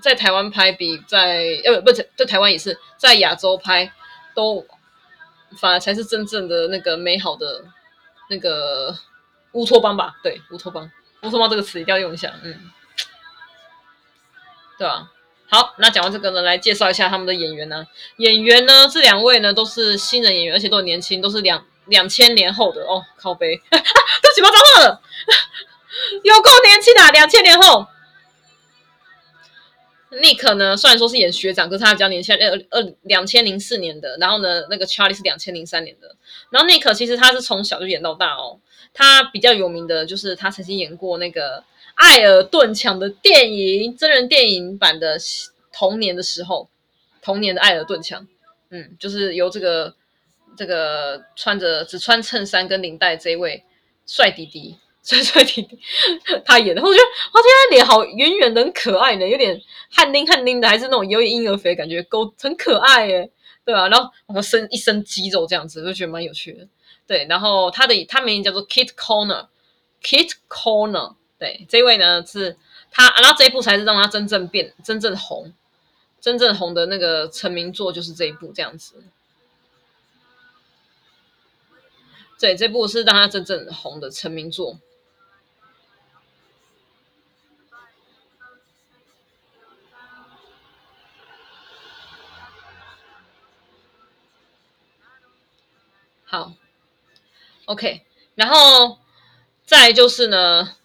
[0.01, 3.91] 在台湾拍比在呃不在在台湾也是在亚洲拍
[4.33, 4.65] 都。
[5.57, 7.63] 反而才是真正的那个美好的
[8.29, 8.93] 那个
[9.53, 10.13] 乌托邦吧？
[10.21, 10.91] 对，乌托邦，
[11.23, 12.53] 乌托邦这个词一定要用一下，嗯，
[14.77, 15.09] 对吧？
[15.49, 17.87] 好，那讲完这个呢，来介绍一下他们的演员呢。
[18.17, 23.03] 演员呢，这两位呢都是新人演员，而且都很年轻，都是两两千年后的哦。
[23.17, 25.01] 靠背，都几毛脏话了，
[26.23, 27.11] 有够年轻啊！
[27.11, 27.87] 两千年后。
[30.09, 34.17] Nick 呢，虽然说是演学长，可是他比较年轻，二二两千零四年的。
[34.19, 36.15] 然后呢，那个 Charlie 是两千零三年的。
[36.49, 38.59] 然后 Nick 其实他是从小就演到大哦。
[38.93, 41.59] 他比较有名的就是他曾经演过那个
[41.95, 45.17] 《艾尔顿强》的电影真人电影版的
[45.73, 46.69] 童年的时候，
[47.21, 48.25] 童年的艾尔顿强，
[48.69, 49.93] 嗯，就是由这个
[50.57, 53.63] 这个穿着只穿衬衫跟领带这一位
[54.05, 54.77] 帅弟弟。
[55.03, 55.79] 帅帅弟弟，
[56.43, 59.57] 他演的，我觉得哇，天，他脸好圆圆的，很可爱呢，有点
[59.89, 63.31] 汗淋汗淋的，还是那种有点婴儿肥感觉，勾很可爱耶，
[63.63, 63.87] 对吧、啊？
[63.87, 66.67] 然后然后身一身肌肉这样子，就觉得蛮有趣的。
[67.07, 72.57] 对，然后他的他名叫做 Kit Connor，Kit Connor，对，这位呢是
[72.91, 75.53] 他，然后这一部才是让他真正变真正红，
[76.19, 78.95] 真正红的那个成名作就是这一部这样子。
[82.39, 84.77] 对，这部是让他真正红的成名作。
[96.29, 96.51] 好
[97.65, 98.03] ，OK，
[98.35, 98.99] 然后
[99.65, 100.75] 再就是呢，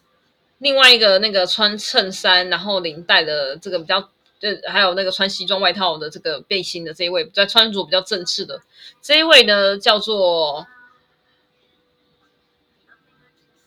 [0.58, 4.00] 另外一个那个穿衬衫然后领带的这个比较，
[4.38, 8.62] 就还有那个穿西装外套的这个背心的这一位，在穿着比较正式的
[9.02, 10.66] 这一位呢，叫做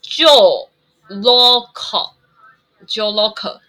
[0.10, 0.70] Jo
[1.10, 3.60] Locke，Joe Locke，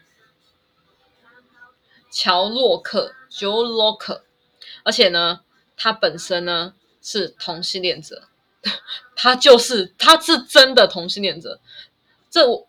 [2.11, 4.21] 乔洛克，Jo Locke，
[4.85, 5.41] 而且呢，
[5.77, 6.75] 他本身呢。
[7.09, 8.25] 是同性恋者，
[9.15, 11.61] 他就是他是真的同性恋者。
[12.29, 12.67] 这我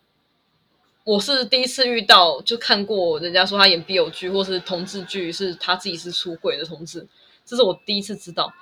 [1.02, 7.04] 我是第一次遇到，就看过人家说他演 BL 剧或是同志剧，是他自己是出柜的同志，
[7.44, 8.52] 这是我第一次知道。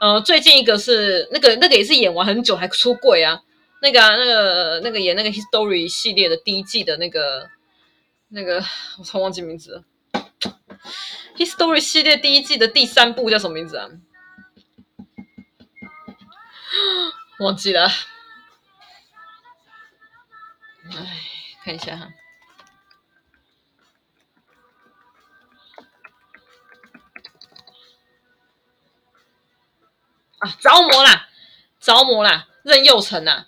[0.00, 3.42] 呃，最近一个是那个那个也是演完很久还出柜啊，
[3.86, 7.48] 那个、那个那个演那个 History 系列的第一季的那个
[8.28, 8.56] 那个
[8.98, 9.84] 我突然忘记名字了。
[11.36, 13.88] History 系列第一季的第三部叫什么名字啊？
[17.38, 17.86] 忘记了，
[20.90, 21.20] 哎，
[21.62, 22.08] 看一下哈，
[30.38, 31.28] 啊，着魔啦，
[31.78, 33.46] 着魔啦，任佑成呐，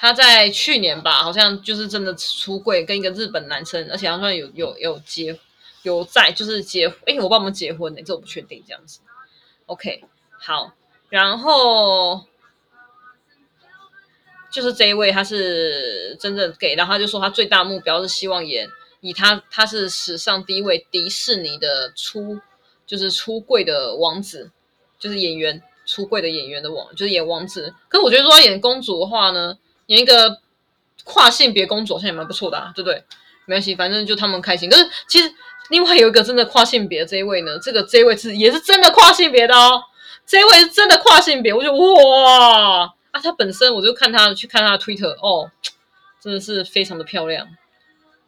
[0.00, 5.38] 他在去年吧，好像就是真的出柜，跟一个日本男生，而且好像有有有结，
[5.82, 9.00] 有在就是结，哎，我帮我们结婚呢，这我不确定，这样子
[9.66, 10.02] ，OK，
[10.38, 10.72] 好，
[11.10, 12.24] 然后。
[14.52, 18.68] 就是这一位，他是真正 gay，然后他就说他最大目标是希望演
[19.00, 22.36] 以他他是史上第一位迪士尼的出
[22.84, 24.50] 就是出柜的王子，
[24.98, 27.72] 就是演员出柜的演员的王，就是演王子。
[27.88, 29.56] 可是我觉得说他演公主的话呢，
[29.90, 30.38] 演一个
[31.04, 33.04] 跨性别公主好像也蛮不错的啊，对不对？
[33.46, 34.70] 没关系，反正就他们开心。
[34.70, 35.28] 可是其实
[35.70, 39.82] 另外有一个真的跨性别这一位呢，这个这一位是也是真的跨性别的哦，
[40.24, 42.92] 这一位是真的跨性别，我就哇。
[43.10, 45.50] 啊，他本身我就看他去看他的 Twitter 哦，
[46.20, 47.48] 真的是非常的漂亮，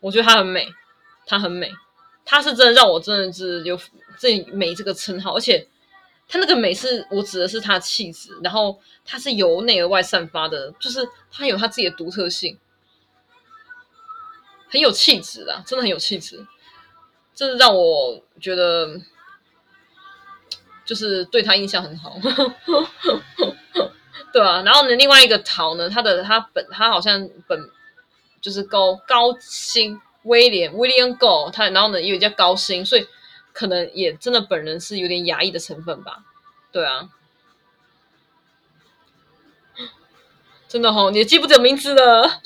[0.01, 0.67] 我觉得她很美，
[1.25, 1.71] 她很美，
[2.25, 3.79] 她是真的让我真的是有
[4.19, 5.69] 这美这个称号，而且
[6.33, 12.59] 他那个美是我指的是他的气质，然后他是由内而外散发的，就是他有他自己的独特性，
[14.71, 16.47] 很有气质啊，真的很有气质，
[17.35, 18.99] 这是让我觉得
[20.87, 22.17] 就是对他印象很好。
[24.33, 27.71] 对啊，然后呢，另外一个桃呢，他的他本他好像本
[28.41, 33.07] 就是高高薪威廉威廉 Go，他然后呢也有叫高薪，所以
[33.53, 36.25] 可能也真的本人是有点压抑的成分吧。
[36.71, 37.09] 对啊，
[40.69, 42.41] 真的齁，你也记不得名字了，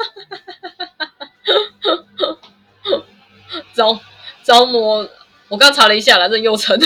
[3.73, 4.01] 招
[4.43, 5.09] 招魔，
[5.49, 6.77] 我刚查了一下来，这佑成，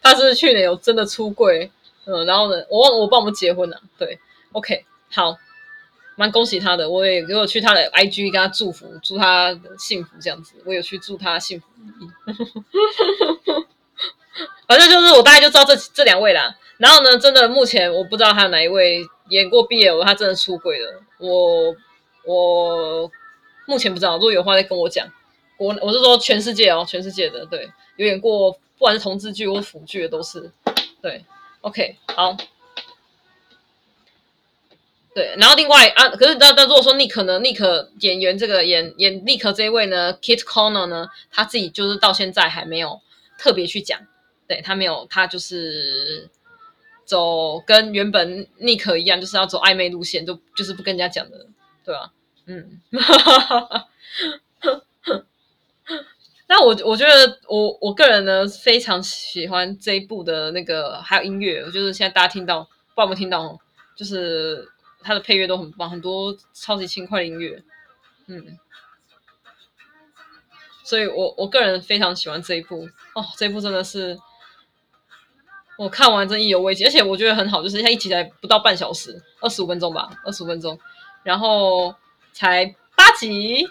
[0.00, 1.70] 他是去年有真的出柜。
[2.06, 4.20] 嗯，然后呢，我忘我帮我们结婚了，对
[4.52, 5.38] ，OK，好，
[6.16, 11.66] 蛮恭喜他的，我也给我去他的 IG 跟他祝福，祝他幸福这样子，我有去祝他幸福，
[14.66, 16.56] 反正就是我大概就知道这这两位啦。
[16.78, 21.74] 然后呢，真的目前我不知道还有哪一位演过 BL，他真的出轨了，我
[22.24, 23.10] 我
[23.66, 25.06] 目前不知道，如果有话再跟我讲。
[25.56, 30.50] 我我是说全世界哦，全世界的，对，有演过不管是同志剧或腐剧的都是，
[31.00, 31.24] 对。
[31.60, 32.36] OK，好，
[35.14, 43.00] 对，然后另外啊，可是那那如果说尼克呢，尼克演员这个演演尼克这一位呢，Kit Connor 呢，他自己就是到现在还没有
[43.38, 44.00] 特别去讲，
[44.48, 46.28] 对，他没有，他就是
[47.04, 51.46] 走跟原本尼克一样，就是要走暧昧路线，就就是不跟人家讲的，
[51.84, 52.12] 对吧、啊？
[52.46, 52.80] 嗯。
[56.46, 63.58] 那我我觉得我我个人呢非常喜欢这一部的那个还有音乐，就是现在大家听到不知道有没有听到，
[63.96, 64.68] 就是
[65.04, 67.62] 它的配乐都很棒，很多超级轻快的音乐，
[68.26, 68.58] 嗯，
[70.82, 74.18] 所以我我个人非常喜欢这一部哦，这一部真的是
[75.76, 80.78] 我看完真意犹未尽，而且我觉得很好，就是它一集才不到半小时，二十五分钟吧，二十五分钟，
[81.22, 81.94] 然后
[82.32, 83.68] 才八集，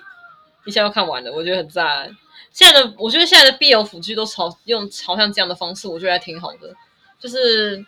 [0.66, 2.16] 一下就看完了，我觉得很赞。
[2.52, 6.76] 现在的我觉得现在的 BL 腐剧都朝用朝向这样的方式，我觉得还挺好的，
[7.18, 7.84] 就是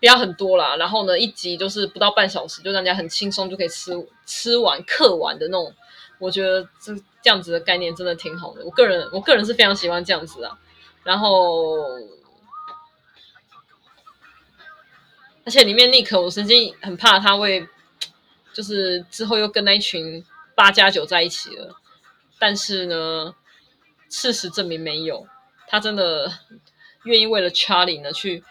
[0.00, 3.92] 不要很多啦，然后呢，一集就是不到半小时，就让人家很轻松就可以吃
[4.24, 5.72] 吃完嗑完的那种，
[6.18, 8.64] 我觉得这这样子的概念真的挺好的。
[8.64, 10.58] 我个人我个人是非常喜欢这样子啊，
[11.04, 11.76] 然后
[15.44, 17.68] 而且里面尼克，我曾经很怕他会，
[18.54, 20.24] 就是之后又跟那一群
[20.54, 21.76] 八加九在一起了。
[22.38, 23.34] 但是呢，
[24.08, 25.26] 事实证明没有，
[25.68, 26.32] 他真的
[27.04, 28.42] 愿意为了 Charlie 呢去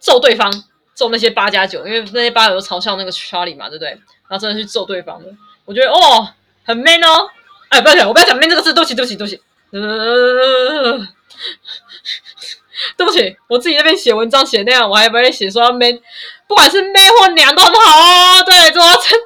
[0.00, 0.50] 揍对方，
[0.94, 3.90] 揍那些八加九，因为那些八九都嘲笑那个 Charlie 嘛，对不对？
[4.28, 5.28] 然后真的去揍对方的，
[5.64, 6.28] 我觉得哦，
[6.64, 7.28] 很 man 哦。
[7.68, 9.40] 哎，不要讲，我不要讲 man 这个字，对不起，对不起，对不起。
[9.70, 10.98] 呃
[12.96, 16.00] 对不起，我自己那边写文章写那样，我还不会写说 man，
[16.48, 18.42] 不管是 man 或娘都很好哦。
[18.44, 19.20] 对，主要真，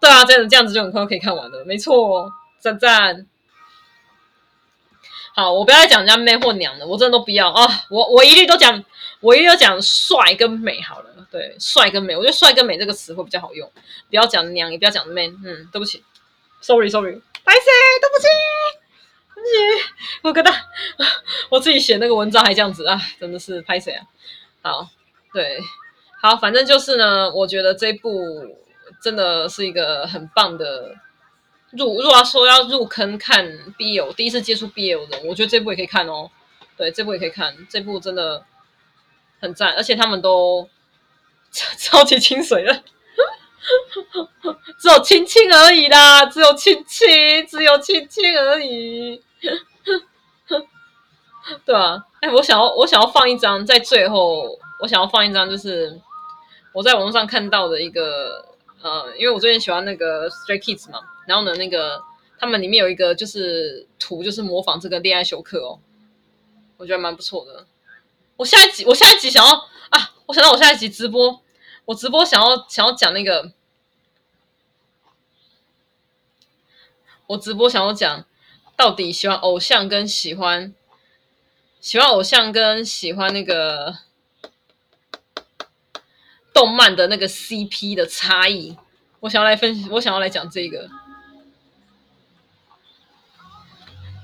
[0.00, 3.26] 对啊，真的 这样子就很快可以看完了，没错，赞赞。
[5.34, 7.84] 好，我不要再讲人家 man 或娘的，我真的都不要啊！
[7.90, 8.82] 我我一律都讲，
[9.20, 11.10] 我一律都讲帅跟美好了。
[11.30, 13.70] 对，帅跟美，我觉得帅跟美这个词会比较好用，
[14.08, 15.36] 不要讲娘，也不要讲 man。
[15.44, 16.02] 嗯，对不起
[16.60, 18.26] ，sorry，sorry，白 sorry，对不起。
[20.22, 20.52] 我跟他，
[21.50, 24.04] 我自己写那个文章还这样子啊，真的是拍谁啊？
[24.62, 24.88] 好，
[25.32, 25.58] 对，
[26.22, 28.10] 好，反正就是呢，我觉得这部
[29.02, 30.96] 真的是一个很棒的
[31.72, 32.00] 入。
[32.00, 33.46] 如果要说要入坑看
[33.76, 36.30] BL，第一次接触 BL 的，我觉得这部也可以看哦。
[36.76, 38.44] 对，这部也可以看，这部真的
[39.40, 40.68] 很赞，而且他们都
[41.78, 42.82] 超级清水的。
[44.78, 49.20] 只有亲亲而已啦，只有亲亲，只有亲亲而已。
[51.64, 55.98] 对啊，哎，我想要，我想要放一张在最后，我想要放一张，就是
[56.72, 58.44] 我在网络上看到的一个，
[58.82, 62.00] 呃，因为我最近喜欢那个 Stray Kids 嘛，然后呢，那个
[62.38, 65.80] 他们里面有一个就是图，就是模仿这个恋爱休克哦，
[66.76, 67.66] 我觉得蛮不错的。
[68.36, 69.52] 我下一集，我下一集想要
[69.90, 71.42] 啊，我想到我下一集直播。
[71.86, 73.52] 我直播想要想要讲那个，
[77.28, 78.26] 我直播想要讲
[78.76, 80.74] 到底喜欢偶像跟喜欢
[81.80, 83.98] 喜欢偶像跟喜欢那个
[86.52, 88.76] 动漫的那个 CP 的差异，
[89.20, 90.90] 我想要来分，我想要来讲这个，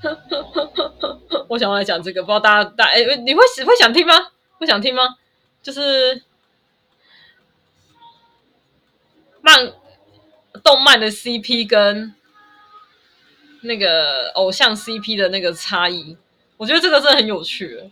[1.49, 4.13] 我想要来讲这个，不知道大家大哎，你会会想听吗？
[4.59, 5.15] 会想听吗？
[5.61, 6.21] 就是。
[9.45, 9.73] 漫
[10.63, 12.15] 动漫的 CP 跟
[13.63, 16.15] 那个偶像 CP 的那个差异，
[16.55, 17.91] 我觉得这个真的很有趣。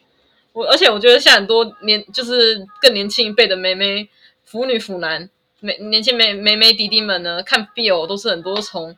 [0.53, 4.09] 我而且我觉得像很多年就是更年轻一辈的妹妹、
[4.45, 8.97] 腐女、腐男、妹年轻妹妹妹弟弟们呢，看 BL 都是很多从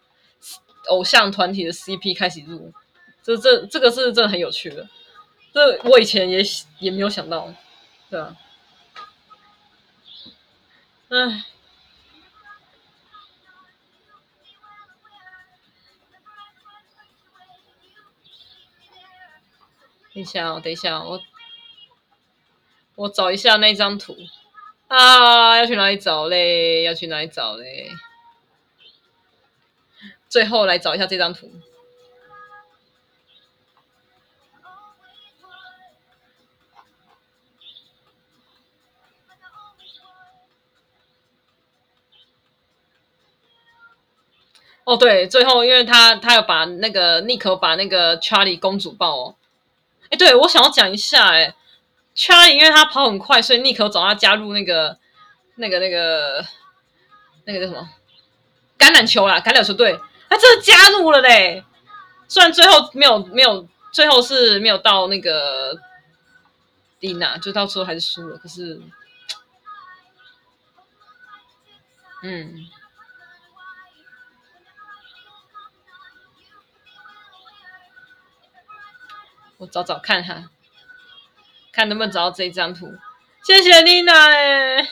[0.89, 2.72] 偶像团体的 CP 开始入，
[3.24, 4.88] 这这这个是真的很有趣的。
[5.53, 6.43] 这我以前也
[6.80, 7.53] 也没有想到，
[8.09, 8.36] 对啊，
[11.09, 11.45] 唉。
[20.13, 21.19] 等一下哦，等一下哦，
[22.95, 24.15] 我我找一下那张图
[24.88, 26.84] 啊，要去哪里找嘞？
[26.84, 27.89] 要去哪里找嘞？
[30.30, 31.51] 最后来找一下这张图。
[44.86, 49.36] 哦，对，最后因为他他要把那个尼克把那个查理公主抱哦。
[50.09, 51.55] 哎，对，我想要讲一下，哎
[52.15, 54.97] ，Charlie 因为他跑很快，所以尼克找他加入那个、
[55.55, 56.45] 那个、那个、
[57.45, 57.89] 那个叫什么
[58.77, 59.97] 橄榄球啦，橄榄球队，
[60.29, 61.63] 他真的加入了嘞。
[62.27, 65.79] 虽然最后没有没有，最后是没有到那个
[66.99, 68.38] 蒂娜，就到时候还是输了。
[68.38, 68.81] 可是，
[72.23, 72.67] 嗯。
[79.64, 80.49] 我找找看哈，
[81.72, 82.97] 看能不能找到这一张图。
[83.45, 84.89] 谢谢丽娜哎，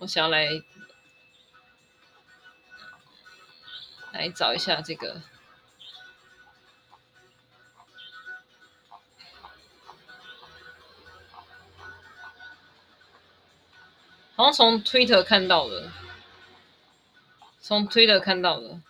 [0.00, 0.46] 我想要来
[4.12, 5.22] 来找一下这个，
[14.36, 15.90] 好像从 Twitter 看到的。
[17.70, 18.80] 从推特看到的，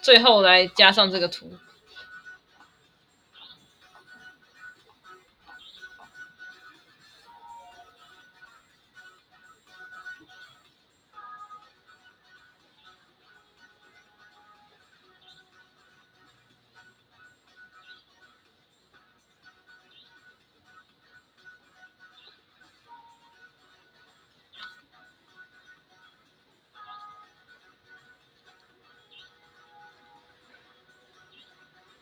[0.00, 1.58] 最后来加上这个图。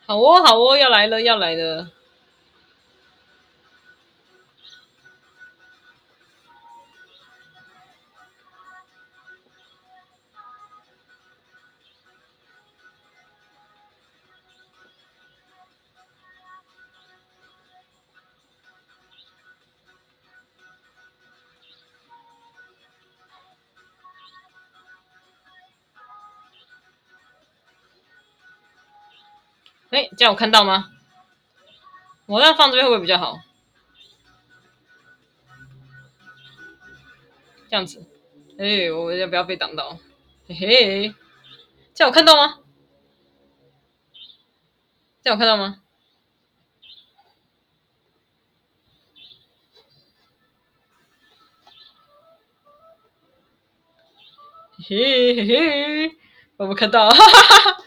[0.07, 1.85] 好哦，好哦，要来了，要来了。
[29.89, 30.91] 哎，这样我看到吗？
[32.25, 33.39] 我要放这边会不会比较好？
[37.69, 38.05] 这样子，
[38.57, 39.97] 哎，我要不要被挡到？
[40.47, 41.15] 嘿嘿，
[41.93, 42.59] 这样我看到吗？
[45.21, 45.81] 这样我看到吗？
[54.87, 56.17] 嘿嘿嘿，
[56.57, 57.83] 我没看到，哈哈哈哈。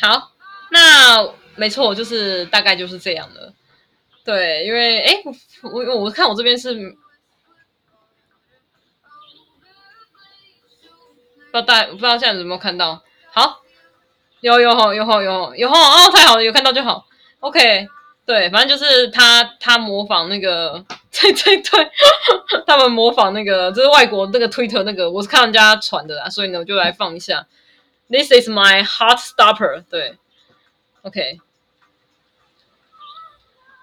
[0.00, 0.32] 好，
[0.70, 3.52] 那没错，就是大概就是这样的。
[4.24, 5.22] 对，因为哎，
[5.62, 6.96] 我我我看我这边是，不知
[11.52, 13.02] 道大不知道现在有没有看到？
[13.32, 13.60] 好，
[14.40, 17.06] 有有吼有吼有吼有吼哦，太好了，有看到就好。
[17.40, 17.88] OK，
[18.24, 21.90] 对，反正就是他他模仿那个，对对对，
[22.66, 27.46] 他们模仿那个，就是外国那个 Twitter 那个，我是看人家传的啦，所以呢，我就来放一下。
[28.10, 29.84] This is my heart stopper。
[29.88, 30.18] 对
[31.02, 31.40] ，OK，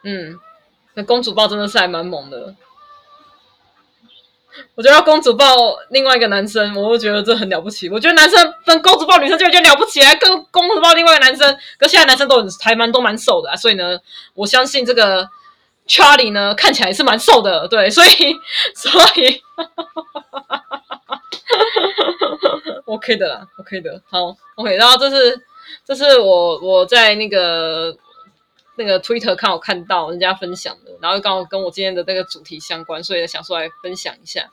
[0.04, 0.38] 嗯，
[0.96, 2.54] 那公主抱真的是还蛮猛的。
[4.76, 5.46] 我觉得公主抱
[5.92, 7.88] 另外一个男生，我会觉得这很了不起。
[7.90, 13.98] 我觉得男生分公主抱女生就有点了不起，跟公主抱另外一个男生，可现在男生都很还蛮都蛮瘦的啊，所以呢，
[14.34, 15.30] 我相信这个
[15.88, 18.36] Charlie 呢看起来是蛮瘦的，对，所以
[18.76, 19.42] 所以。
[22.86, 24.76] OK 的啦，OK 的，好，OK。
[24.76, 25.42] 然后这是
[25.86, 27.96] 这是我我在那个
[28.78, 34.50] 那个 Twitter 看我看到人家分享的，然后刚好跟我今天的那个主题相关，所以想说来分享一下，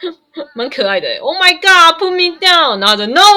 [0.54, 1.18] 蛮可爱的。
[1.20, 3.22] Oh my God，put me down，然后就 No。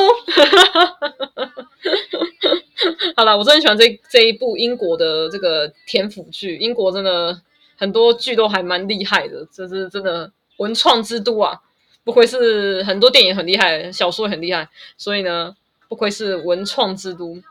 [3.15, 7.41] 好了，我真的很喜欢这这一部英国的这个甜腐剧，英国真的
[7.77, 11.61] 很多剧都还蛮厉害的，这是真的文创之都啊。
[12.05, 15.55] 不愧是很多电影很厉害，小说很厉害，所以呢，
[15.87, 17.41] 不愧是文创之都，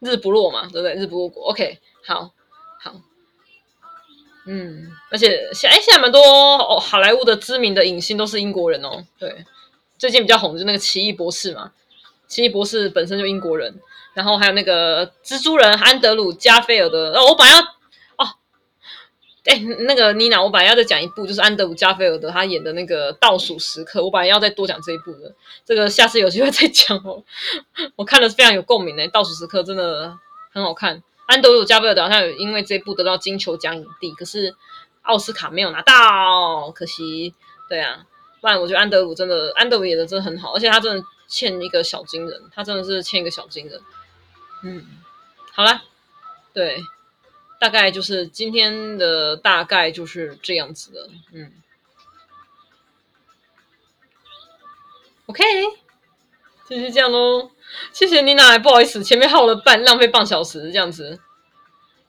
[0.00, 0.94] 日不落嘛，对不对？
[0.94, 2.30] 日不落国，OK，好，
[2.78, 2.94] 好，
[4.46, 9.46] 嗯，而且现哎，现在蛮多哦，好莱坞的知名的影星都是英国人哦，对，
[9.96, 11.72] 最近比较红的就那个奇异博士嘛，
[12.26, 13.80] 奇异博士本身就英国人，
[14.12, 17.77] 然后还有那个蜘蛛人安德鲁加菲尔德，哦，我本来要。
[19.48, 25.34] 哎，那个妮娜，我本来要再讲一部，就是安德鲁加菲尔德他演的那个《倒数时刻》，我本来要再多讲这一部的，
[25.64, 27.24] 这个下次有机会再讲哦。
[27.96, 30.14] 我看的是非常有共鸣的，《倒数时刻》真的
[30.52, 31.02] 很好看。
[31.24, 34.54] 安德鲁加菲尔德好像有因为这一部得到金球奖影帝，可是
[35.00, 37.32] 奥斯卡没有拿到，可惜。
[37.70, 38.04] 对啊，
[38.42, 43.80] 不然我觉得安德鲁真的，安德鲁演的真的很好，而且他真的欠一个小金人，他真的是欠一个小金人。
[44.62, 44.84] 嗯，
[45.54, 45.82] 好啦，
[46.52, 46.82] 对。
[47.58, 51.52] 大概就是今天的大概就是这样子的，嗯
[55.26, 55.42] ，OK，
[56.68, 57.50] 就是这样喽。
[57.92, 61.18] 谢谢妮娜，不好意思，前面耗了半，浪费半小时这样子。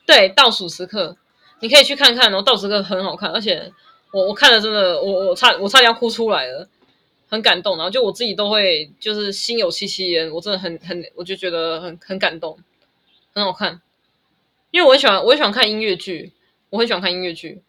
[0.06, 1.18] 对，倒数时刻，
[1.60, 3.74] 你可以去看看哦，倒数时刻很好看，而且
[4.12, 6.70] 我我看了真的，我我差我差点要哭出来了，
[7.28, 7.76] 很感动。
[7.76, 12.58] 然后就我自己都会就是心有戚戚焉，我真的很很，我就觉得很很感动，
[13.34, 13.82] 很好看。
[14.72, 16.32] 因为我很喜欢，我很喜欢看音乐剧，
[16.70, 17.64] 我很喜欢看音乐剧，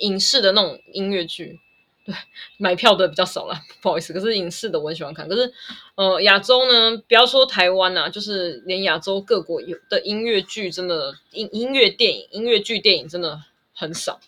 [0.00, 1.58] 影视的那种音乐剧。
[2.04, 2.14] 对，
[2.56, 4.14] 买票的比较少啦，不好意思。
[4.14, 5.28] 可是影视的我很喜欢看。
[5.28, 5.52] 可是，
[5.94, 13.42] 呃，亚洲呢，不要说台湾啊，就是连亚洲各国有的音乐剧，真的音音乐电影、音乐剧电影真的
[13.74, 14.20] 很少。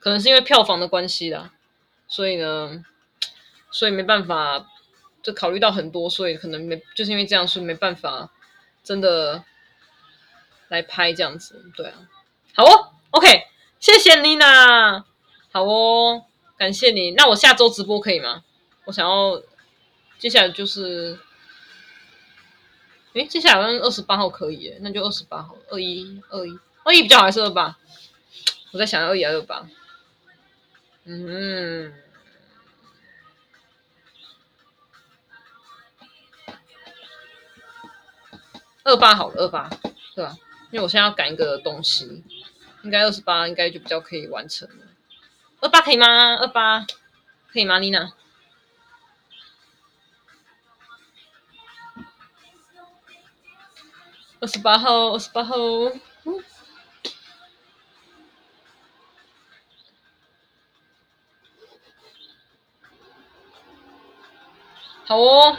[0.00, 1.52] 可能是因为票房的关系啦，
[2.08, 2.84] 所以呢，
[3.70, 4.68] 所以没办法，
[5.22, 8.32] 就考虑到很多，所以可能没，就是因为这样，所以没办法，
[8.82, 9.44] 真的。
[10.72, 12.08] 来拍这样子，对啊，
[12.54, 13.28] 好哦，OK，
[13.78, 15.04] 谢谢妮娜，
[15.52, 16.24] 好哦，
[16.56, 17.10] 感谢你。
[17.10, 18.42] 那我下周直播可以吗？
[18.86, 19.42] 我想要，
[20.18, 21.18] 接下来就是，
[23.12, 27.76] 诶，接下来好像二十八号可以，那就二十八号，二一二一二一比较好还是二八？
[28.72, 29.66] 我在想二一二八？
[31.04, 31.92] 嗯，
[38.84, 39.68] 二八好了，二八，
[40.14, 40.34] 对吧？
[40.72, 42.24] 因为我现在要赶一个东西，
[42.82, 44.86] 应该二十八应该就比较可以完成了。
[45.60, 46.34] 二八可以吗？
[46.36, 46.86] 二八
[47.52, 47.78] 可以吗？
[47.78, 48.10] 妮娜？
[54.40, 55.54] 二十八号，二十八号。
[65.04, 65.58] 好哦，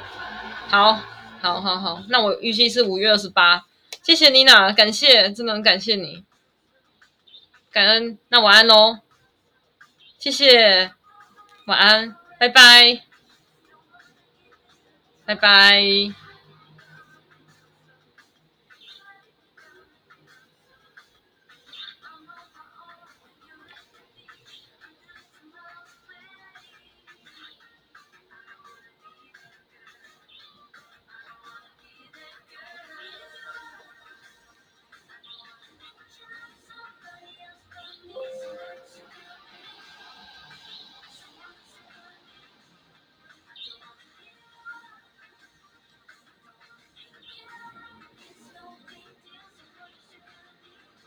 [0.68, 0.93] 好，
[1.39, 3.68] 好，好，好，那我预计是五月二十八。
[4.03, 6.25] 谢谢妮娜，感谢，真的很感谢你，
[7.71, 8.19] 感恩。
[8.27, 8.99] 那晚安喽，
[10.19, 10.91] 谢谢，
[11.65, 13.01] 晚安，拜拜，
[15.25, 16.22] 拜拜。